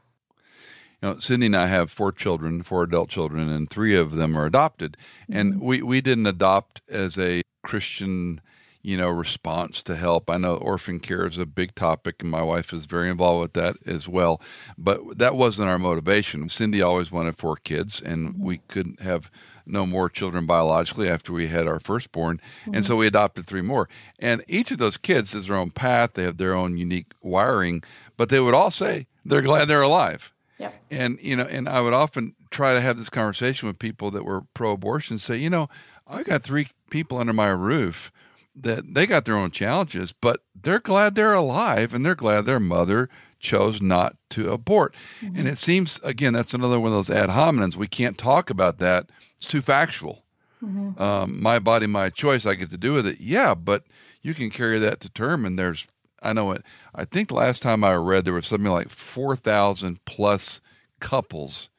[1.01, 4.37] You know, Cindy and I have four children, four adult children, and three of them
[4.37, 4.97] are adopted.
[5.29, 5.65] And mm-hmm.
[5.65, 8.41] we, we didn't adopt as a Christian,
[8.81, 10.29] you know, response to help.
[10.29, 13.53] I know orphan care is a big topic, and my wife is very involved with
[13.53, 14.41] that as well.
[14.77, 16.49] But that wasn't our motivation.
[16.49, 18.43] Cindy always wanted four kids, and mm-hmm.
[18.43, 19.29] we couldn't have
[19.67, 22.39] no more children biologically after we had our firstborn.
[22.61, 22.75] Mm-hmm.
[22.75, 23.87] And so we adopted three more.
[24.17, 27.83] And each of those kids has their own path, they have their own unique wiring,
[28.15, 30.33] but they would all say they're glad they're alive.
[30.59, 30.73] Yep.
[30.89, 34.25] And you know, and I would often try to have this conversation with people that
[34.25, 35.19] were pro-abortion.
[35.19, 35.69] Say, you know,
[36.07, 38.11] I got three people under my roof
[38.55, 42.59] that they got their own challenges, but they're glad they're alive and they're glad their
[42.59, 43.07] mother
[43.39, 44.95] chose not to abort.
[45.21, 45.39] Mm-hmm.
[45.39, 47.75] And it seems again that's another one of those ad hominems.
[47.75, 49.09] We can't talk about that.
[49.37, 50.23] It's too factual.
[50.63, 50.99] Mm-hmm.
[51.01, 52.45] Um, my body, my choice.
[52.45, 53.21] I get to do with it.
[53.21, 53.83] Yeah, but
[54.23, 55.87] you can carry that to term, and there's
[56.21, 56.63] I know it.
[56.95, 60.61] I think last time I read there was something like four thousand plus
[60.99, 61.69] couples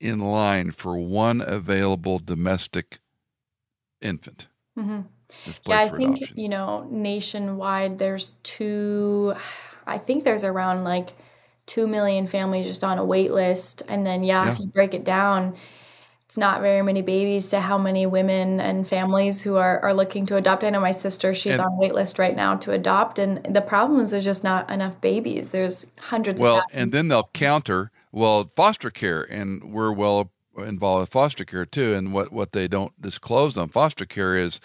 [0.00, 3.00] in line for one available domestic
[4.00, 4.46] infant.
[4.78, 5.00] Mm-hmm.
[5.66, 6.40] Yeah, I think adoption.
[6.40, 9.34] you know nationwide there's two.
[9.86, 11.10] I think there's around like
[11.66, 14.52] two million families just on a wait list, and then yeah, yeah.
[14.52, 15.56] if you break it down
[16.28, 20.26] it's not very many babies to how many women and families who are, are looking
[20.26, 20.62] to adopt.
[20.62, 23.18] I know my sister, she's and, on wait list right now to adopt.
[23.18, 25.52] And the problem is there's just not enough babies.
[25.52, 29.22] There's hundreds well, and then they'll counter, well, foster care.
[29.22, 31.94] And we're well involved with foster care too.
[31.94, 34.60] And what, what they don't disclose on foster care is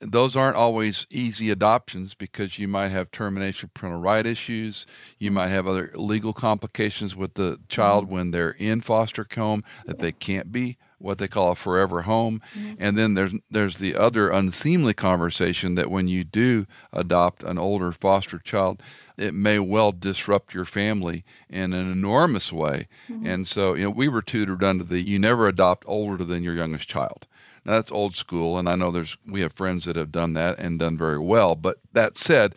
[0.00, 4.86] those aren't always easy adoptions because you might have termination parental right issues.
[5.18, 8.12] You might have other legal complications with the child mm-hmm.
[8.12, 12.40] when they're in foster home that they can't be what they call a forever home.
[12.56, 12.74] Mm-hmm.
[12.78, 17.92] And then there's there's the other unseemly conversation that when you do adopt an older
[17.92, 18.82] foster child,
[19.16, 22.88] it may well disrupt your family in an enormous way.
[23.10, 23.26] Mm-hmm.
[23.26, 26.54] And so, you know, we were tutored under the you never adopt older than your
[26.54, 27.26] youngest child.
[27.64, 30.58] Now that's old school, and I know there's we have friends that have done that
[30.58, 31.56] and done very well.
[31.56, 32.54] But that said,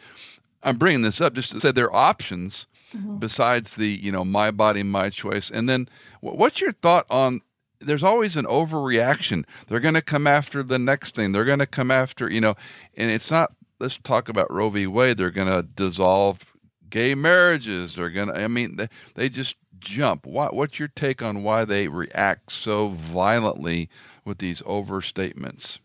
[0.62, 3.17] I'm bringing this up just to say there are options mm-hmm.
[3.17, 5.49] besides the you know my body my choice.
[5.49, 5.89] And then,
[6.21, 7.41] what's your thought on
[7.80, 9.46] there's always an overreaction.
[9.68, 11.32] They're going to come after the next thing.
[11.32, 12.56] They're going to come after, you know,
[12.96, 14.88] and it's not, let's talk about Roe v.
[14.88, 15.18] Wade.
[15.18, 16.54] They're going to dissolve
[16.89, 17.96] gay marriages.
[17.96, 20.26] They're going to, I mean, they, they just jump.
[20.26, 23.89] What, what's your take on why they react so violently
[24.26, 25.80] with these overstatements?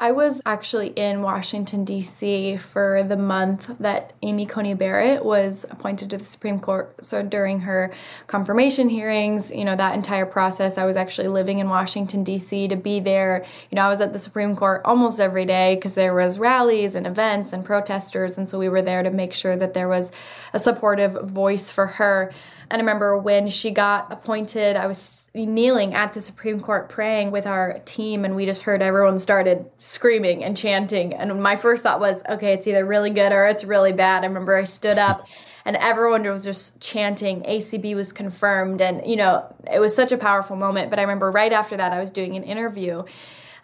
[0.00, 2.56] I was actually in Washington, D.C.
[2.58, 7.04] for the month that Amy Coney Barrett was appointed to the Supreme Court.
[7.04, 7.90] So during her
[8.28, 12.68] confirmation hearings, you know, that entire process, I was actually living in Washington, D.C.
[12.68, 13.44] to be there.
[13.72, 16.94] You know, I was at the Supreme Court almost every day because there was rallies
[16.94, 18.38] and events and protesters.
[18.38, 20.12] And so we were there to make sure that there was
[20.52, 22.32] a supportive voice for her.
[22.70, 27.30] And I remember when she got appointed, I was kneeling at the Supreme Court praying
[27.30, 31.14] with our team, and we just heard everyone started screaming and chanting.
[31.14, 34.22] And my first thought was, okay, it's either really good or it's really bad.
[34.22, 35.26] I remember I stood up
[35.64, 40.16] and everyone was just chanting ACB was confirmed and you know it was such a
[40.16, 43.02] powerful moment but I remember right after that I was doing an interview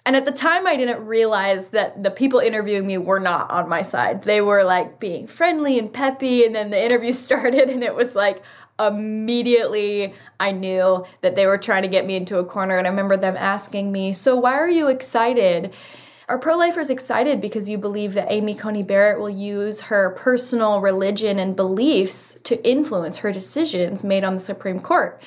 [0.06, 3.70] and at the time, I didn't realize that the people interviewing me were not on
[3.70, 4.24] my side.
[4.24, 6.44] They were like being friendly and peppy.
[6.44, 8.42] And then the interview started, and it was like
[8.78, 12.76] immediately I knew that they were trying to get me into a corner.
[12.76, 15.74] And I remember them asking me, So, why are you excited?
[16.26, 20.80] Are pro lifers excited because you believe that Amy Coney Barrett will use her personal
[20.80, 25.20] religion and beliefs to influence her decisions made on the Supreme Court?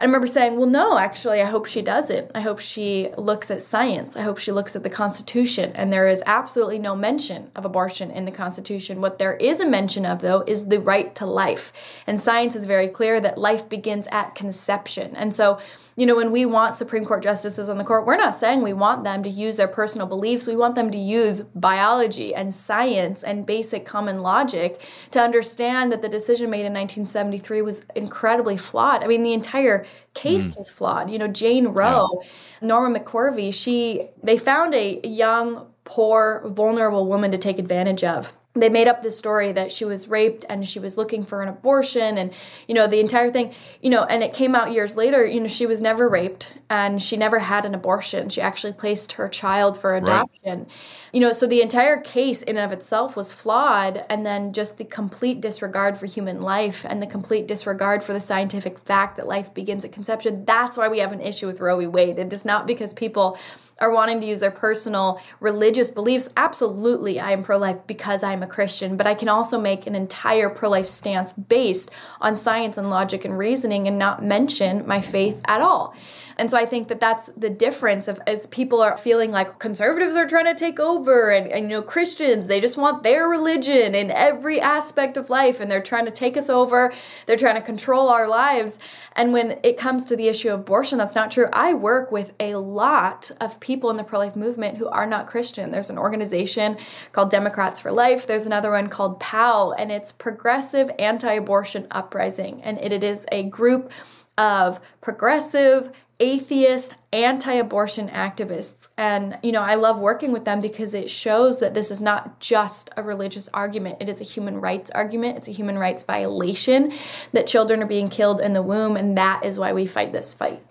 [0.00, 2.30] I remember saying, well, no, actually, I hope she doesn't.
[2.32, 4.14] I hope she looks at science.
[4.14, 5.72] I hope she looks at the Constitution.
[5.74, 9.00] And there is absolutely no mention of abortion in the Constitution.
[9.00, 11.72] What there is a mention of, though, is the right to life.
[12.06, 15.16] And science is very clear that life begins at conception.
[15.16, 15.58] And so,
[15.98, 18.72] you know, when we want Supreme Court justices on the court, we're not saying we
[18.72, 20.46] want them to use their personal beliefs.
[20.46, 24.80] We want them to use biology and science and basic common logic
[25.10, 29.02] to understand that the decision made in 1973 was incredibly flawed.
[29.02, 29.84] I mean, the entire
[30.14, 30.58] case mm.
[30.58, 31.10] was flawed.
[31.10, 32.28] You know, Jane Roe, yeah.
[32.68, 38.68] Norma McCorvey, she they found a young, poor, vulnerable woman to take advantage of they
[38.68, 42.18] made up this story that she was raped and she was looking for an abortion
[42.18, 42.32] and
[42.66, 45.46] you know the entire thing you know and it came out years later you know
[45.46, 48.28] she was never raped and she never had an abortion.
[48.28, 50.60] She actually placed her child for adoption.
[50.60, 50.68] Right.
[51.12, 54.78] you know so the entire case in and of itself was flawed and then just
[54.78, 59.26] the complete disregard for human life and the complete disregard for the scientific fact that
[59.26, 60.44] life begins at conception.
[60.44, 61.86] That's why we have an issue with roe v.
[61.86, 62.18] Wade.
[62.18, 63.38] It is not because people
[63.80, 68.42] are wanting to use their personal religious beliefs, absolutely, I am pro life because I'm
[68.42, 72.76] a Christian, but I can also make an entire pro life stance based on science
[72.76, 75.94] and logic and reasoning and not mention my faith at all.
[76.38, 80.14] And so I think that that's the difference of as people are feeling like conservatives
[80.14, 83.94] are trying to take over and, and you know Christians they just want their religion
[83.94, 86.92] in every aspect of life and they're trying to take us over,
[87.26, 88.78] they're trying to control our lives.
[89.14, 91.46] And when it comes to the issue of abortion, that's not true.
[91.52, 95.26] I work with a lot of people in the pro life movement who are not
[95.26, 95.72] Christian.
[95.72, 96.78] There's an organization
[97.10, 102.62] called Democrats for Life, there's another one called POW, and it's Progressive Anti Abortion Uprising.
[102.62, 103.90] And it, it is a group
[104.36, 108.88] of progressive atheist, anti abortion activists.
[108.96, 112.40] And, you know, I love working with them because it shows that this is not
[112.40, 115.38] just a religious argument, it is a human rights argument.
[115.38, 116.92] It's a human rights violation
[117.32, 118.96] that children are being killed in the womb.
[118.96, 120.62] And that is why we fight this fight.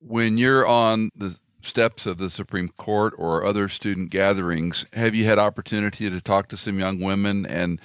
[0.00, 5.24] When you're on the steps of the Supreme Court or other student gatherings, have you
[5.24, 7.80] had opportunity to talk to some young women and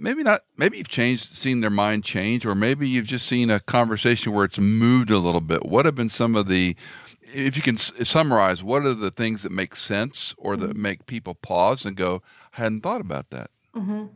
[0.00, 3.60] maybe not maybe you've changed seen their mind change or maybe you've just seen a
[3.60, 6.76] conversation where it's moved a little bit what have been some of the
[7.22, 10.82] if you can summarize what are the things that make sense or that mm-hmm.
[10.82, 12.22] make people pause and go
[12.56, 14.06] i hadn't thought about that mm-hmm.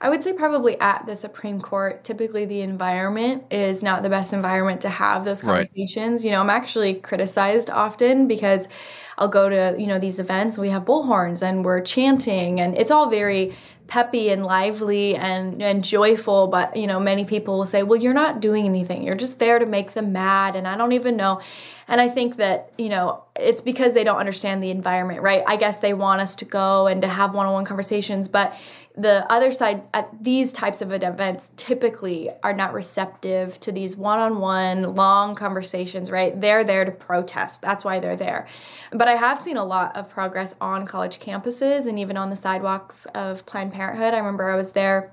[0.00, 4.32] i would say probably at the supreme court typically the environment is not the best
[4.32, 6.24] environment to have those conversations right.
[6.24, 8.66] you know i'm actually criticized often because
[9.18, 12.90] i'll go to you know these events we have bullhorns and we're chanting and it's
[12.90, 13.54] all very
[13.88, 18.14] peppy and lively and, and joyful but you know many people will say well you're
[18.14, 19.02] not doing anything.
[19.02, 21.40] You're just there to make them mad and i don't even know.
[21.88, 25.42] And i think that you know it's because they don't understand the environment right?
[25.46, 28.54] I guess they want us to go and to have one-on-one conversations but
[28.98, 34.94] the other side at these types of events typically are not receptive to these one-on-one
[34.94, 36.38] long conversations right?
[36.40, 37.62] They're there to protest.
[37.62, 38.46] That's why they're there.
[38.92, 42.36] But i have seen a lot of progress on college campuses and even on the
[42.36, 44.14] sidewalks of planned parenthood.
[44.14, 45.12] I remember i was there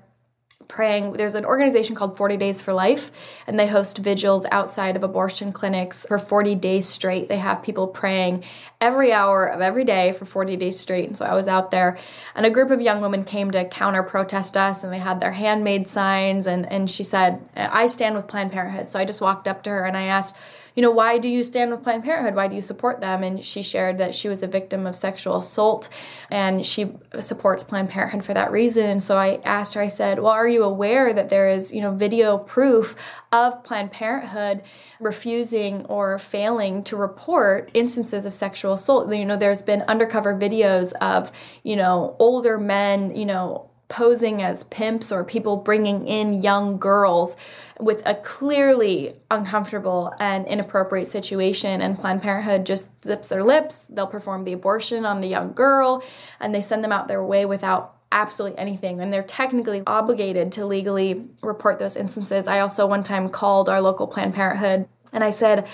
[0.68, 1.12] praying.
[1.12, 3.10] There's an organization called 40 Days for Life,
[3.46, 7.28] and they host vigils outside of abortion clinics for 40 days straight.
[7.28, 8.44] They have people praying
[8.80, 11.06] every hour of every day for 40 days straight.
[11.06, 11.98] And so I was out there,
[12.34, 15.32] and a group of young women came to counter protest us, and they had their
[15.32, 16.46] handmade signs.
[16.46, 18.90] And, and she said, I stand with Planned Parenthood.
[18.90, 20.36] So I just walked up to her and I asked,
[20.76, 22.34] you know, why do you stand with Planned Parenthood?
[22.34, 23.24] Why do you support them?
[23.24, 25.88] And she shared that she was a victim of sexual assault
[26.30, 28.84] and she supports Planned Parenthood for that reason.
[28.84, 31.80] And so I asked her, I said, well, are you aware that there is, you
[31.80, 32.94] know, video proof
[33.32, 34.62] of Planned Parenthood
[35.00, 39.12] refusing or failing to report instances of sexual assault?
[39.12, 44.64] You know, there's been undercover videos of, you know, older men, you know, posing as
[44.64, 47.36] pimps or people bringing in young girls
[47.78, 51.80] with a clearly uncomfortable and inappropriate situation.
[51.80, 53.84] And planned parenthood just zips their lips.
[53.84, 56.02] They'll perform the abortion on the young girl
[56.40, 59.00] and they send them out their way without absolutely anything.
[59.00, 62.46] And they're technically obligated to legally report those instances.
[62.48, 65.66] I also one time called our local planned parenthood and i said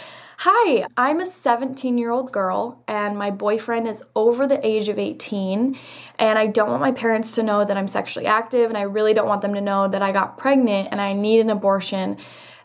[0.44, 4.98] Hi, I'm a 17 year old girl, and my boyfriend is over the age of
[4.98, 5.78] 18.
[6.18, 9.14] And I don't want my parents to know that I'm sexually active, and I really
[9.14, 12.16] don't want them to know that I got pregnant and I need an abortion.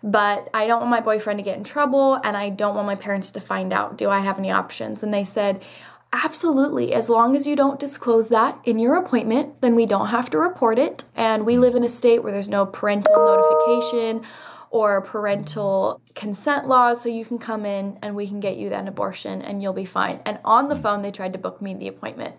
[0.02, 2.96] But I don't want my boyfriend to get in trouble, and I don't want my
[2.96, 3.96] parents to find out.
[3.96, 5.04] Do I have any options?
[5.04, 5.64] And they said,
[6.12, 6.94] Absolutely.
[6.94, 10.40] As long as you don't disclose that in your appointment, then we don't have to
[10.40, 11.04] report it.
[11.16, 14.26] And we live in a state where there's no parental notification
[14.70, 18.88] or parental consent laws, so you can come in and we can get you that
[18.88, 20.20] abortion and you'll be fine.
[20.26, 20.82] And on the mm.
[20.82, 22.36] phone, they tried to book me the appointment,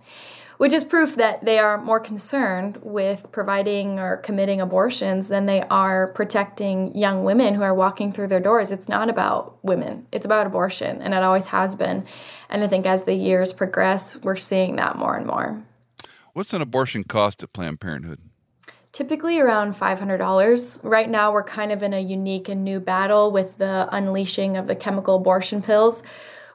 [0.59, 5.63] which is proof that they are more concerned with providing or committing abortions than they
[5.63, 8.71] are protecting young women who are walking through their doors.
[8.71, 12.05] It's not about women, it's about abortion, and it always has been.
[12.51, 15.63] And I think as the years progress, we're seeing that more and more.
[16.35, 18.21] What's an abortion cost at Planned Parenthood?
[18.99, 20.81] Typically around $500.
[20.83, 24.67] Right now, we're kind of in a unique and new battle with the unleashing of
[24.67, 26.03] the chemical abortion pills.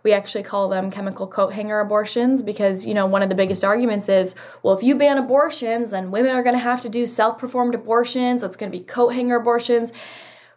[0.04, 3.64] We actually call them chemical coat hanger abortions because, you know, one of the biggest
[3.64, 7.08] arguments is, well, if you ban abortions, then women are going to have to do
[7.08, 8.44] self performed abortions.
[8.44, 9.94] It's going to be coat hanger abortions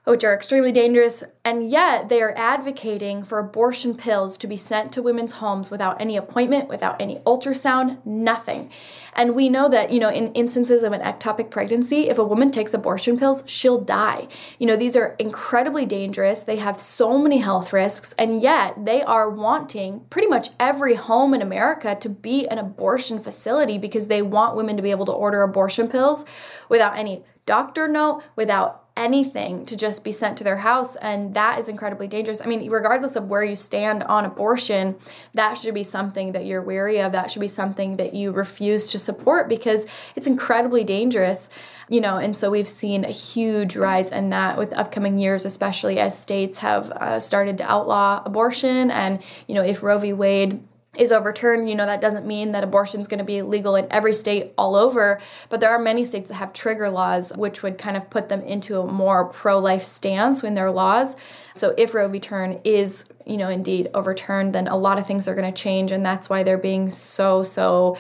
[0.07, 4.93] which are extremely dangerous, and yet they are advocating for abortion pills to be sent
[4.93, 8.71] to women's homes without any appointment, without any ultrasound, nothing.
[9.15, 12.53] And we know that, you know, in instances of an ectopic pregnancy, if a woman
[12.53, 14.29] takes abortion pills, she'll die.
[14.61, 16.41] You know, these are incredibly dangerous.
[16.43, 21.35] They have so many health risks, and yet they are wanting pretty much every home
[21.35, 25.13] in America to be an abortion facility because they want women to be able to
[25.13, 26.25] order abortion pills
[26.69, 31.59] without any doctor note, without anything to just be sent to their house and that
[31.59, 32.41] is incredibly dangerous.
[32.41, 34.97] I mean regardless of where you stand on abortion
[35.35, 37.13] that should be something that you're wary of.
[37.13, 41.49] That should be something that you refuse to support because it's incredibly dangerous
[41.89, 45.99] you know and so we've seen a huge rise in that with upcoming years especially
[45.99, 48.91] as states have uh, started to outlaw abortion.
[48.91, 50.13] And you know if roe v.
[50.13, 50.66] Wade
[50.99, 53.87] is overturned, you know, that doesn't mean that abortion is going to be legal in
[53.91, 57.79] every state all over, but there are many states that have trigger laws, which would
[57.79, 61.17] kind of put them into a more pro life stance in their laws.
[61.55, 62.21] So if Roe v.
[62.21, 65.91] Turn is, you know, indeed overturned, then a lot of things are going to change.
[65.91, 67.97] And that's why they're being so, so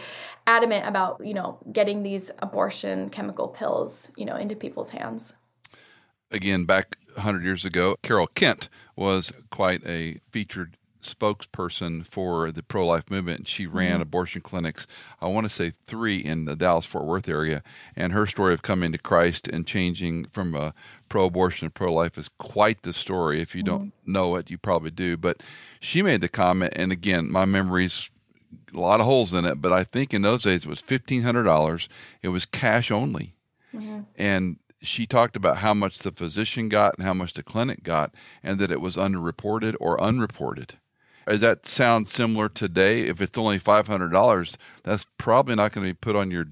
[0.47, 5.35] adamant about, you know, getting these abortion chemical pills, you know, into people's hands.
[6.31, 10.76] Again, back 100 years ago, Carol Kent was quite a featured
[11.15, 13.49] spokesperson for the pro life movement.
[13.49, 14.03] She ran mm-hmm.
[14.03, 14.87] abortion clinics,
[15.21, 17.63] I want to say three in the Dallas Fort Worth area.
[17.95, 20.75] And her story of coming to Christ and changing from a
[21.09, 23.41] pro abortion to pro life is quite the story.
[23.41, 23.77] If you mm-hmm.
[23.77, 25.17] don't know it, you probably do.
[25.17, 25.43] But
[25.81, 28.11] she made the comment, and again, my memory's
[28.75, 31.89] a lot of holes in it, but I think in those days it was $1,500.
[32.23, 33.35] It was cash only.
[33.75, 34.01] Mm-hmm.
[34.17, 38.15] And she talked about how much the physician got and how much the clinic got,
[38.43, 40.79] and that it was underreported or unreported.
[41.27, 43.03] Does that sound similar today?
[43.03, 46.47] If it's only five hundred dollars, that's probably not going to be put on your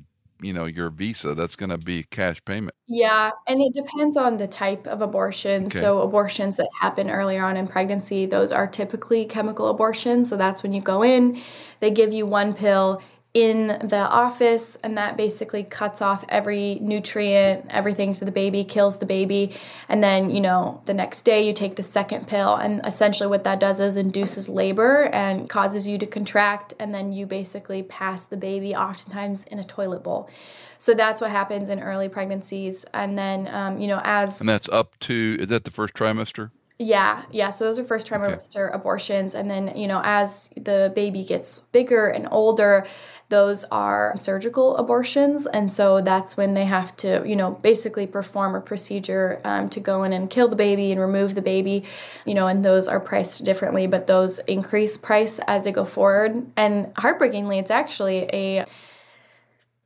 [0.44, 4.36] you know your visa that's going to be cash payment yeah and it depends on
[4.36, 5.78] the type of abortion okay.
[5.78, 10.62] so abortions that happen earlier on in pregnancy those are typically chemical abortions so that's
[10.62, 11.40] when you go in
[11.80, 13.00] they give you one pill
[13.34, 18.98] in the office, and that basically cuts off every nutrient, everything to the baby, kills
[18.98, 19.52] the baby.
[19.88, 23.42] And then, you know, the next day you take the second pill, and essentially what
[23.42, 28.22] that does is induces labor and causes you to contract, and then you basically pass
[28.22, 30.30] the baby oftentimes in a toilet bowl.
[30.78, 32.84] So that's what happens in early pregnancies.
[32.94, 34.40] And then, um, you know, as.
[34.40, 36.52] And that's up to, is that the first trimester?
[36.78, 37.50] Yeah, yeah.
[37.50, 38.74] So those are first trimester okay.
[38.74, 39.36] abortions.
[39.36, 42.84] And then, you know, as the baby gets bigger and older,
[43.28, 45.46] those are surgical abortions.
[45.46, 49.78] And so that's when they have to, you know, basically perform a procedure um, to
[49.78, 51.84] go in and kill the baby and remove the baby,
[52.26, 56.44] you know, and those are priced differently, but those increase price as they go forward.
[56.56, 58.64] And heartbreakingly, it's actually a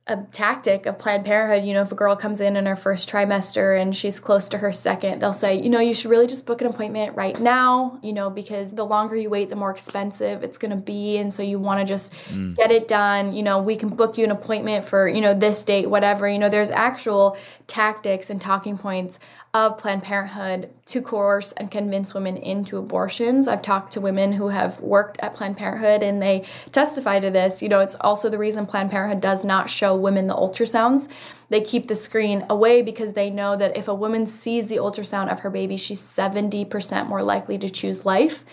[0.09, 1.65] a tactic of Planned Parenthood.
[1.65, 4.57] You know, if a girl comes in in her first trimester and she's close to
[4.57, 7.99] her second, they'll say, you know, you should really just book an appointment right now,
[8.01, 11.17] you know, because the longer you wait, the more expensive it's going to be.
[11.17, 12.55] And so you want to just mm.
[12.55, 13.33] get it done.
[13.33, 16.27] You know, we can book you an appointment for, you know, this date, whatever.
[16.27, 19.19] You know, there's actual tactics and talking points
[19.53, 23.47] of Planned Parenthood to coerce and convince women into abortions.
[23.47, 27.61] I've talked to women who have worked at Planned Parenthood and they testify to this.
[27.61, 31.07] You know, it's also the reason Planned Parenthood does not show women the ultrasounds.
[31.49, 35.31] They keep the screen away because they know that if a woman sees the ultrasound
[35.31, 38.43] of her baby, she's 70% more likely to choose life.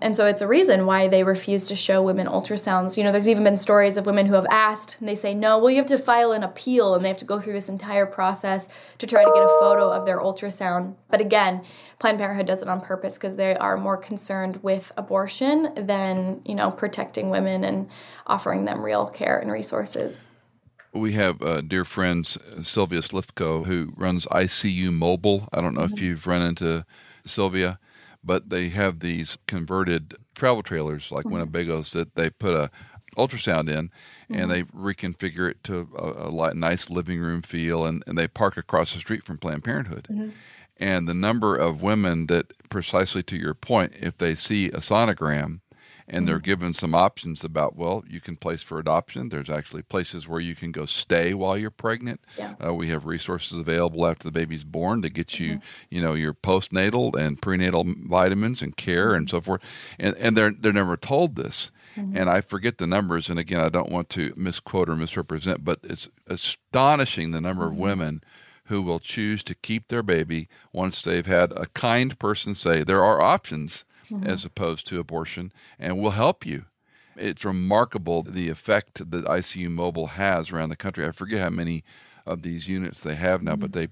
[0.00, 2.96] And so it's a reason why they refuse to show women ultrasounds.
[2.96, 5.58] You know, there's even been stories of women who have asked and they say, no,
[5.58, 8.06] well, you have to file an appeal and they have to go through this entire
[8.06, 10.94] process to try to get a photo of their ultrasound.
[11.10, 11.64] But again,
[11.98, 16.54] Planned Parenthood does it on purpose because they are more concerned with abortion than, you
[16.54, 17.88] know, protecting women and
[18.26, 20.24] offering them real care and resources.
[20.96, 25.48] We have uh, dear friends Sylvia Slifko who runs ICU Mobile.
[25.52, 25.94] I don't know mm-hmm.
[25.94, 26.84] if you've run into
[27.24, 27.78] Sylvia
[28.26, 31.36] but they have these converted travel trailers like mm-hmm.
[31.36, 32.70] Winnebagos that they put a
[33.16, 34.34] ultrasound in mm-hmm.
[34.34, 38.56] and they reconfigure it to a, a, nice living room feel and, and they park
[38.56, 40.08] across the street from Planned Parenthood.
[40.10, 40.30] Mm-hmm.
[40.78, 45.60] And the number of women that, precisely to your point, if they see a sonogram
[46.08, 50.28] and they're given some options about well you can place for adoption there's actually places
[50.28, 52.54] where you can go stay while you're pregnant yeah.
[52.64, 55.64] uh, we have resources available after the baby's born to get you mm-hmm.
[55.90, 59.36] you know your postnatal and prenatal vitamins and care and mm-hmm.
[59.36, 59.62] so forth
[59.98, 62.16] and and they're they're never told this mm-hmm.
[62.16, 65.80] and I forget the numbers and again I don't want to misquote or misrepresent but
[65.82, 67.82] it's astonishing the number of mm-hmm.
[67.82, 68.20] women
[68.66, 73.04] who will choose to keep their baby once they've had a kind person say there
[73.04, 74.26] are options mm-hmm.
[74.26, 76.64] as opposed to abortion, and will help you.
[77.16, 81.06] It's remarkable the effect that ICU Mobile has around the country.
[81.06, 81.84] I forget how many
[82.26, 83.60] of these units they have now, mm-hmm.
[83.62, 83.88] but they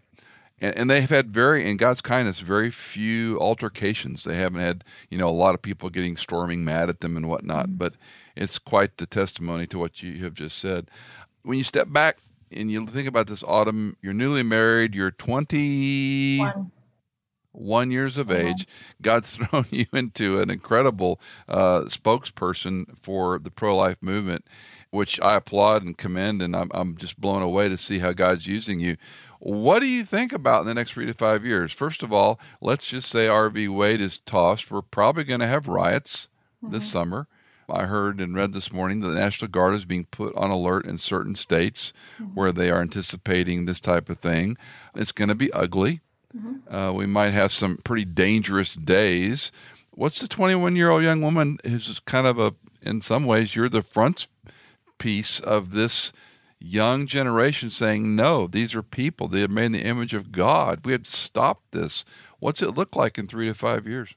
[0.60, 4.24] and, and, they've had very in God's kindness very few altercations.
[4.24, 7.28] They haven't had you know a lot of people getting storming mad at them and
[7.28, 7.66] whatnot.
[7.66, 7.76] Mm-hmm.
[7.76, 7.94] But
[8.36, 10.88] it's quite the testimony to what you have just said.
[11.42, 12.18] When you step back
[12.50, 14.94] and you think about this autumn, you're newly married.
[14.94, 16.40] You're twenty.
[17.54, 18.40] One years of uh-huh.
[18.40, 18.66] age.
[19.00, 24.44] God's thrown you into an incredible uh, spokesperson for the pro life movement,
[24.90, 28.46] which I applaud and commend, and I'm, I'm just blown away to see how God's
[28.46, 28.96] using you.
[29.38, 31.72] What do you think about in the next three to five years?
[31.72, 33.68] First of all, let's just say Roe v.
[33.68, 34.70] Wade is tossed.
[34.70, 36.28] We're probably going to have riots
[36.62, 36.72] mm-hmm.
[36.72, 37.28] this summer.
[37.68, 40.86] I heard and read this morning that the National Guard is being put on alert
[40.86, 42.34] in certain states mm-hmm.
[42.34, 44.56] where they are anticipating this type of thing.
[44.94, 46.00] It's going to be ugly.
[46.36, 46.74] Mm-hmm.
[46.74, 49.52] Uh, we might have some pretty dangerous days.
[49.90, 53.68] What's the 21 year old young woman who's kind of a, in some ways, you're
[53.68, 54.26] the front
[54.98, 56.12] piece of this
[56.58, 59.28] young generation saying, no, these are people.
[59.28, 60.80] They are made the image of God.
[60.84, 62.04] We have to stop this.
[62.38, 64.14] What's it look like in three to five years?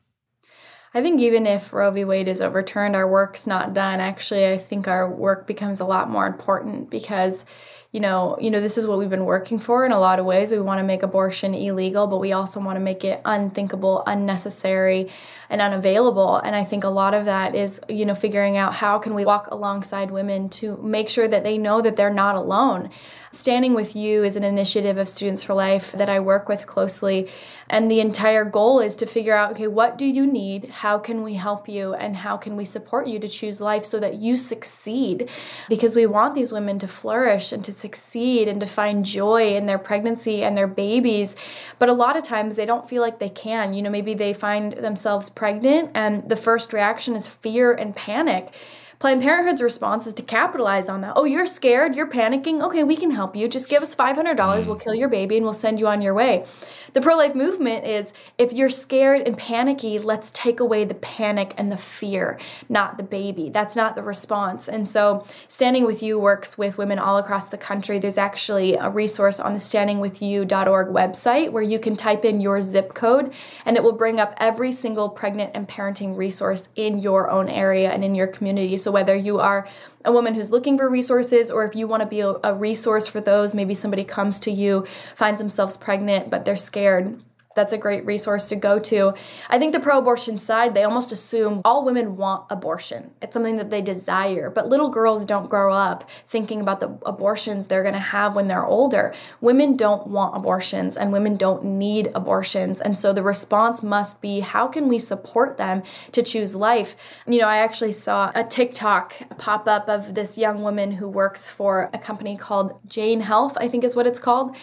[0.94, 2.06] I think even if Roe v.
[2.06, 4.00] Wade is overturned, our work's not done.
[4.00, 7.46] Actually, I think our work becomes a lot more important because
[7.92, 10.26] you know, you know, this is what we've been working for in a lot of
[10.26, 10.52] ways.
[10.52, 15.10] We want to make abortion illegal, but we also want to make it unthinkable, unnecessary,
[15.50, 16.38] and unavailable.
[16.38, 19.26] And I think a lot of that is, you know, figuring out how can we
[19.26, 22.90] walk alongside women to make sure that they know that they're not alone.
[23.32, 27.30] Standing with You is an initiative of Students for Life that I work with closely.
[27.70, 30.70] And the entire goal is to figure out okay, what do you need?
[30.70, 31.94] How can we help you?
[31.94, 35.30] And how can we support you to choose life so that you succeed?
[35.68, 39.66] Because we want these women to flourish and to succeed and to find joy in
[39.66, 41.36] their pregnancy and their babies.
[41.78, 43.74] But a lot of times they don't feel like they can.
[43.74, 48.54] You know, maybe they find themselves pregnant and the first reaction is fear and panic.
[49.00, 51.14] Planned Parenthood's response is to capitalize on that.
[51.16, 52.64] Oh, you're scared, you're panicking.
[52.64, 53.48] Okay, we can help you.
[53.48, 54.84] Just give us $500, we'll mm.
[54.84, 56.46] kill your baby, and we'll send you on your way.
[56.94, 61.54] The pro life movement is if you're scared and panicky, let's take away the panic
[61.58, 63.50] and the fear, not the baby.
[63.50, 64.68] That's not the response.
[64.68, 68.00] And so, Standing With You works with women all across the country.
[68.00, 72.94] There's actually a resource on the standingwithyou.org website where you can type in your zip
[72.94, 73.34] code
[73.66, 77.92] and it will bring up every single pregnant and parenting resource in your own area
[77.92, 78.78] and in your community.
[78.78, 79.68] So, whether you are
[80.06, 83.08] a woman who's looking for resources, or if you want to be a, a resource
[83.08, 84.86] for those, maybe somebody comes to you,
[85.16, 87.20] finds themselves pregnant, but they're scared
[87.58, 89.14] that's a great resource to go to.
[89.50, 93.12] I think the pro abortion side, they almost assume all women want abortion.
[93.22, 97.68] It's something that they desire, but little girls don't grow up thinking about the abortions
[97.68, 99.14] they're going to have when they're older.
[99.42, 102.80] Women don't want abortions and women don't need abortions.
[102.80, 106.96] And so the response must be how can we support them to choose life?
[107.26, 111.50] You know, I actually saw a TikTok pop up of this young woman who works
[111.50, 114.56] for a company called Jane Health, I think is what it's called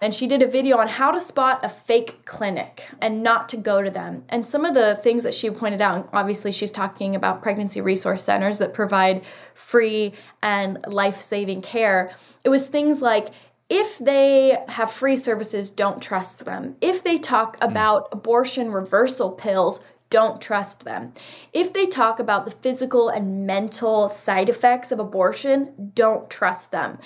[0.00, 3.56] and she did a video on how to spot a fake clinic and not to
[3.56, 4.24] go to them.
[4.28, 8.24] And some of the things that she pointed out, obviously, she's talking about pregnancy resource
[8.24, 9.22] centers that provide
[9.54, 12.10] free and life saving care.
[12.44, 13.28] It was things like
[13.68, 16.76] if they have free services, don't trust them.
[16.80, 17.70] If they talk hmm.
[17.70, 19.80] about abortion reversal pills,
[20.10, 21.12] don't trust them.
[21.52, 26.98] If they talk about the physical and mental side effects of abortion, don't trust them.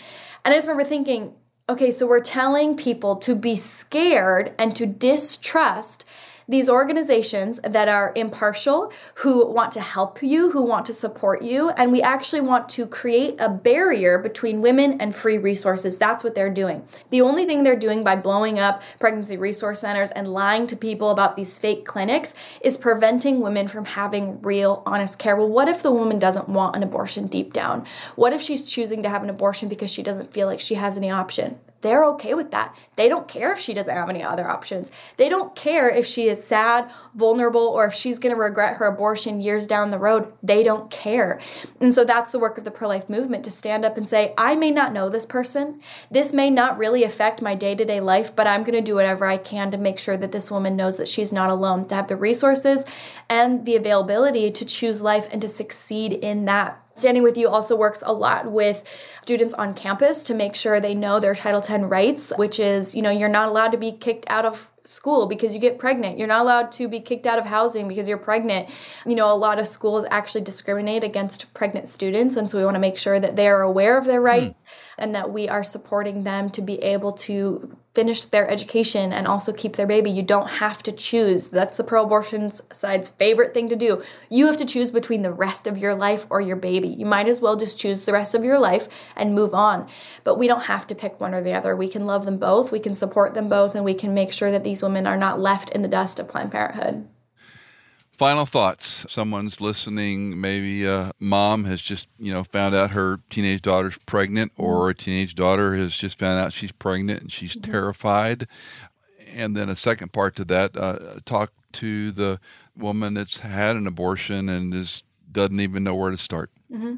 [0.42, 1.34] And I just remember thinking,
[1.68, 6.04] okay, so we're telling people to be scared and to distrust
[6.48, 11.70] these organizations that are impartial, who want to help you, who want to support you,
[11.70, 15.96] and we actually want to create a barrier between women and free resources.
[15.96, 16.86] That's what they're doing.
[17.10, 21.10] The only thing they're doing by blowing up pregnancy resource centers and lying to people
[21.10, 25.36] about these fake clinics is preventing women from having real, honest care.
[25.36, 27.86] Well, what if the woman doesn't want an abortion deep down?
[28.16, 30.96] What if she's choosing to have an abortion because she doesn't feel like she has
[30.96, 31.58] any option?
[31.84, 32.74] They're okay with that.
[32.96, 34.90] They don't care if she doesn't have any other options.
[35.18, 38.86] They don't care if she is sad, vulnerable, or if she's going to regret her
[38.86, 40.32] abortion years down the road.
[40.42, 41.38] They don't care.
[41.80, 44.32] And so that's the work of the pro life movement to stand up and say,
[44.38, 45.82] I may not know this person.
[46.10, 48.94] This may not really affect my day to day life, but I'm going to do
[48.94, 51.94] whatever I can to make sure that this woman knows that she's not alone, to
[51.96, 52.84] have the resources
[53.28, 56.80] and the availability to choose life and to succeed in that.
[56.96, 58.82] Standing with You also works a lot with
[59.20, 63.02] students on campus to make sure they know their Title X rights, which is, you
[63.02, 66.18] know, you're not allowed to be kicked out of school because you get pregnant.
[66.18, 68.68] You're not allowed to be kicked out of housing because you're pregnant.
[69.06, 72.36] You know, a lot of schools actually discriminate against pregnant students.
[72.36, 75.02] And so we want to make sure that they are aware of their rights hmm.
[75.02, 79.52] and that we are supporting them to be able to finish their education and also
[79.52, 80.10] keep their baby.
[80.10, 81.48] You don't have to choose.
[81.48, 84.02] That's the pro abortion side's favorite thing to do.
[84.28, 86.88] You have to choose between the rest of your life or your baby.
[86.88, 89.88] You might as well just choose the rest of your life and move on.
[90.24, 91.76] But we don't have to pick one or the other.
[91.76, 94.50] We can love them both, we can support them both, and we can make sure
[94.50, 97.08] that these women are not left in the dust of Planned Parenthood.
[98.16, 99.04] Final thoughts.
[99.08, 100.40] Someone's listening.
[100.40, 104.90] Maybe a mom has just, you know, found out her teenage daughter's pregnant, or mm-hmm.
[104.90, 107.72] a teenage daughter has just found out she's pregnant and she's mm-hmm.
[107.72, 108.46] terrified.
[109.26, 112.38] And then a second part to that, uh, talk to the
[112.76, 116.50] woman that's had an abortion and is doesn't even know where to start.
[116.72, 116.94] Mm-hmm.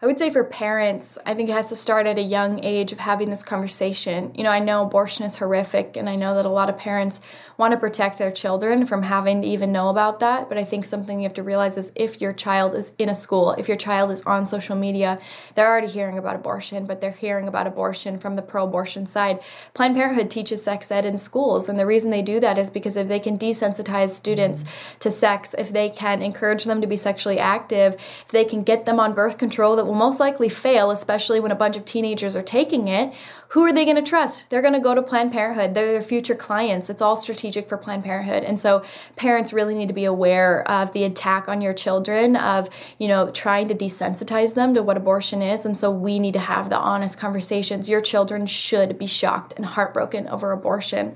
[0.00, 2.92] I would say for parents, I think it has to start at a young age
[2.92, 4.30] of having this conversation.
[4.36, 7.20] You know, I know abortion is horrific, and I know that a lot of parents
[7.56, 10.48] want to protect their children from having to even know about that.
[10.48, 13.14] But I think something you have to realize is if your child is in a
[13.14, 15.18] school, if your child is on social media,
[15.56, 19.40] they're already hearing about abortion, but they're hearing about abortion from the pro abortion side.
[19.74, 22.94] Planned Parenthood teaches sex ed in schools, and the reason they do that is because
[22.94, 24.98] if they can desensitize students mm.
[25.00, 28.86] to sex, if they can encourage them to be sexually active, if they can get
[28.86, 32.36] them on birth control that will most likely fail, especially when a bunch of teenagers
[32.36, 33.12] are taking it,
[33.48, 34.50] who are they going to trust?
[34.50, 35.72] They're going to go to Planned Parenthood.
[35.72, 36.90] They're their future clients.
[36.90, 38.42] It's all strategic for Planned Parenthood.
[38.42, 38.84] And so
[39.16, 42.68] parents really need to be aware of the attack on your children, of,
[42.98, 45.64] you know, trying to desensitize them to what abortion is.
[45.64, 47.88] And so we need to have the honest conversations.
[47.88, 51.14] Your children should be shocked and heartbroken over abortion.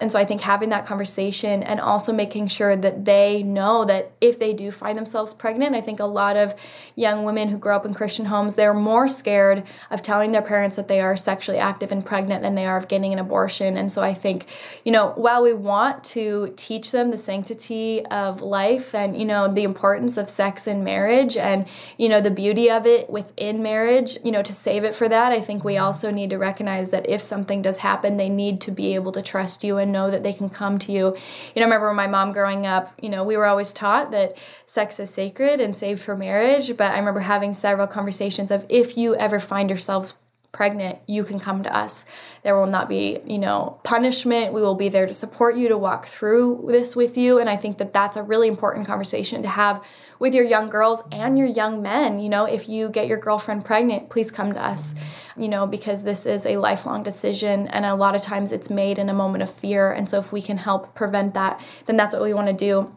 [0.00, 4.12] And so I think having that conversation and also making sure that they know that
[4.20, 6.54] if they do find themselves pregnant, I think a lot of
[6.94, 10.76] young women who grow up in Christian homes, they're more scared of telling their parents
[10.76, 13.76] that they are sexually active active and pregnant than they are of getting an abortion.
[13.76, 14.46] And so I think,
[14.84, 19.52] you know, while we want to teach them the sanctity of life and, you know,
[19.52, 21.66] the importance of sex in marriage and,
[21.96, 25.30] you know, the beauty of it within marriage, you know, to save it for that,
[25.30, 28.72] I think we also need to recognize that if something does happen, they need to
[28.72, 31.16] be able to trust you and know that they can come to you.
[31.54, 34.36] You know, I remember my mom growing up, you know, we were always taught that
[34.66, 38.96] sex is sacred and saved for marriage, but I remember having several conversations of if
[38.96, 40.14] you ever find yourselves
[40.52, 42.06] pregnant, you can come to us.
[42.42, 44.52] There will not be, you know, punishment.
[44.52, 47.38] We will be there to support you, to walk through this with you.
[47.38, 49.84] And I think that that's a really important conversation to have
[50.18, 52.18] with your young girls and your young men.
[52.18, 54.94] You know, if you get your girlfriend pregnant, please come to us,
[55.36, 57.68] you know, because this is a lifelong decision.
[57.68, 59.92] And a lot of times it's made in a moment of fear.
[59.92, 62.92] And so if we can help prevent that, then that's what we want to do.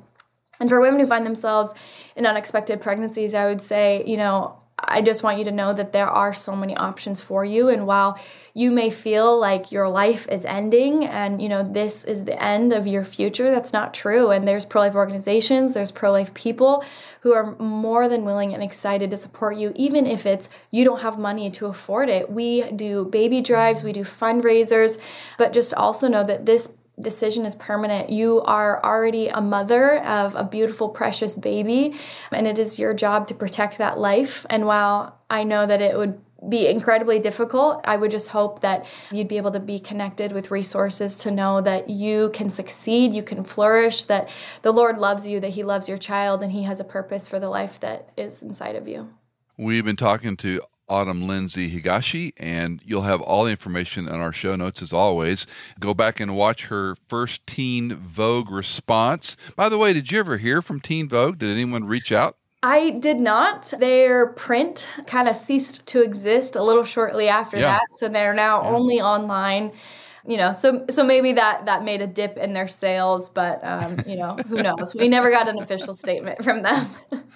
[0.59, 1.73] And for women who find themselves
[2.15, 5.93] in unexpected pregnancies, I would say, you know, I just want you to know that
[5.93, 7.69] there are so many options for you.
[7.69, 8.19] And while
[8.53, 12.73] you may feel like your life is ending and, you know, this is the end
[12.73, 14.29] of your future, that's not true.
[14.31, 16.83] And there's pro life organizations, there's pro life people
[17.21, 21.01] who are more than willing and excited to support you, even if it's you don't
[21.01, 22.29] have money to afford it.
[22.29, 24.99] We do baby drives, we do fundraisers,
[25.37, 28.09] but just also know that this decision is permanent.
[28.09, 31.95] You are already a mother of a beautiful, precious baby,
[32.31, 34.45] and it is your job to protect that life.
[34.49, 36.19] And while I know that it would
[36.49, 37.81] be incredibly difficult.
[37.85, 41.61] I would just hope that you'd be able to be connected with resources to know
[41.61, 44.29] that you can succeed, you can flourish, that
[44.61, 47.39] the Lord loves you, that He loves your child, and He has a purpose for
[47.39, 49.09] the life that is inside of you.
[49.57, 50.61] We've been talking to
[50.93, 55.47] Autumn Lindsay Higashi, and you'll have all the information in our show notes as always.
[55.79, 59.35] Go back and watch her first Teen Vogue response.
[59.55, 61.39] By the way, did you ever hear from Teen Vogue?
[61.39, 62.37] Did anyone reach out?
[62.61, 63.73] I did not.
[63.79, 67.79] Their print kind of ceased to exist a little shortly after yeah.
[67.79, 68.69] that, so they're now yeah.
[68.69, 69.71] only online
[70.25, 73.99] you know so so maybe that that made a dip in their sales but um,
[74.07, 76.87] you know who knows we never got an official statement from them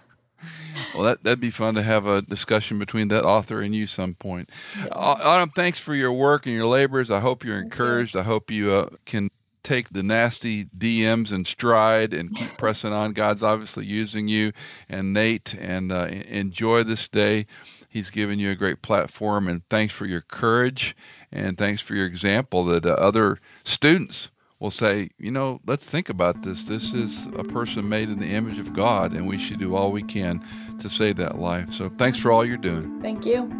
[0.97, 4.15] well that, that'd be fun to have a discussion between that author and you some
[4.15, 4.87] point yeah.
[4.91, 8.21] autumn thanks for your work and your labors i hope you're encouraged you.
[8.21, 9.29] i hope you uh, can
[9.67, 13.11] take the nasty DMs in stride and keep pressing on.
[13.11, 14.53] God's obviously using you
[14.87, 17.47] and Nate, and uh, enjoy this day.
[17.89, 20.95] He's given you a great platform, and thanks for your courage
[21.31, 24.29] and thanks for your example that uh, other students
[24.59, 26.65] will say, you know, let's think about this.
[26.65, 29.91] This is a person made in the image of God, and we should do all
[29.91, 30.43] we can
[30.79, 31.73] to save that life.
[31.73, 33.01] So thanks for all you're doing.
[33.01, 33.51] Thank you.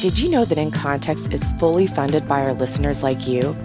[0.00, 3.56] Did you know that In Context is fully funded by our listeners like you?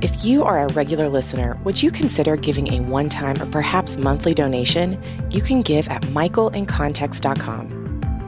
[0.00, 3.98] If you are a regular listener, would you consider giving a one time or perhaps
[3.98, 4.98] monthly donation?
[5.30, 7.82] You can give at michaelincontext.com.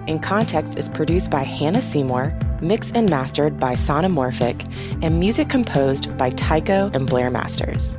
[0.07, 4.71] In Context is produced by Hannah Seymour, mixed and mastered by Sonomorphic,
[5.03, 7.97] and music composed by Tycho and Blair Masters.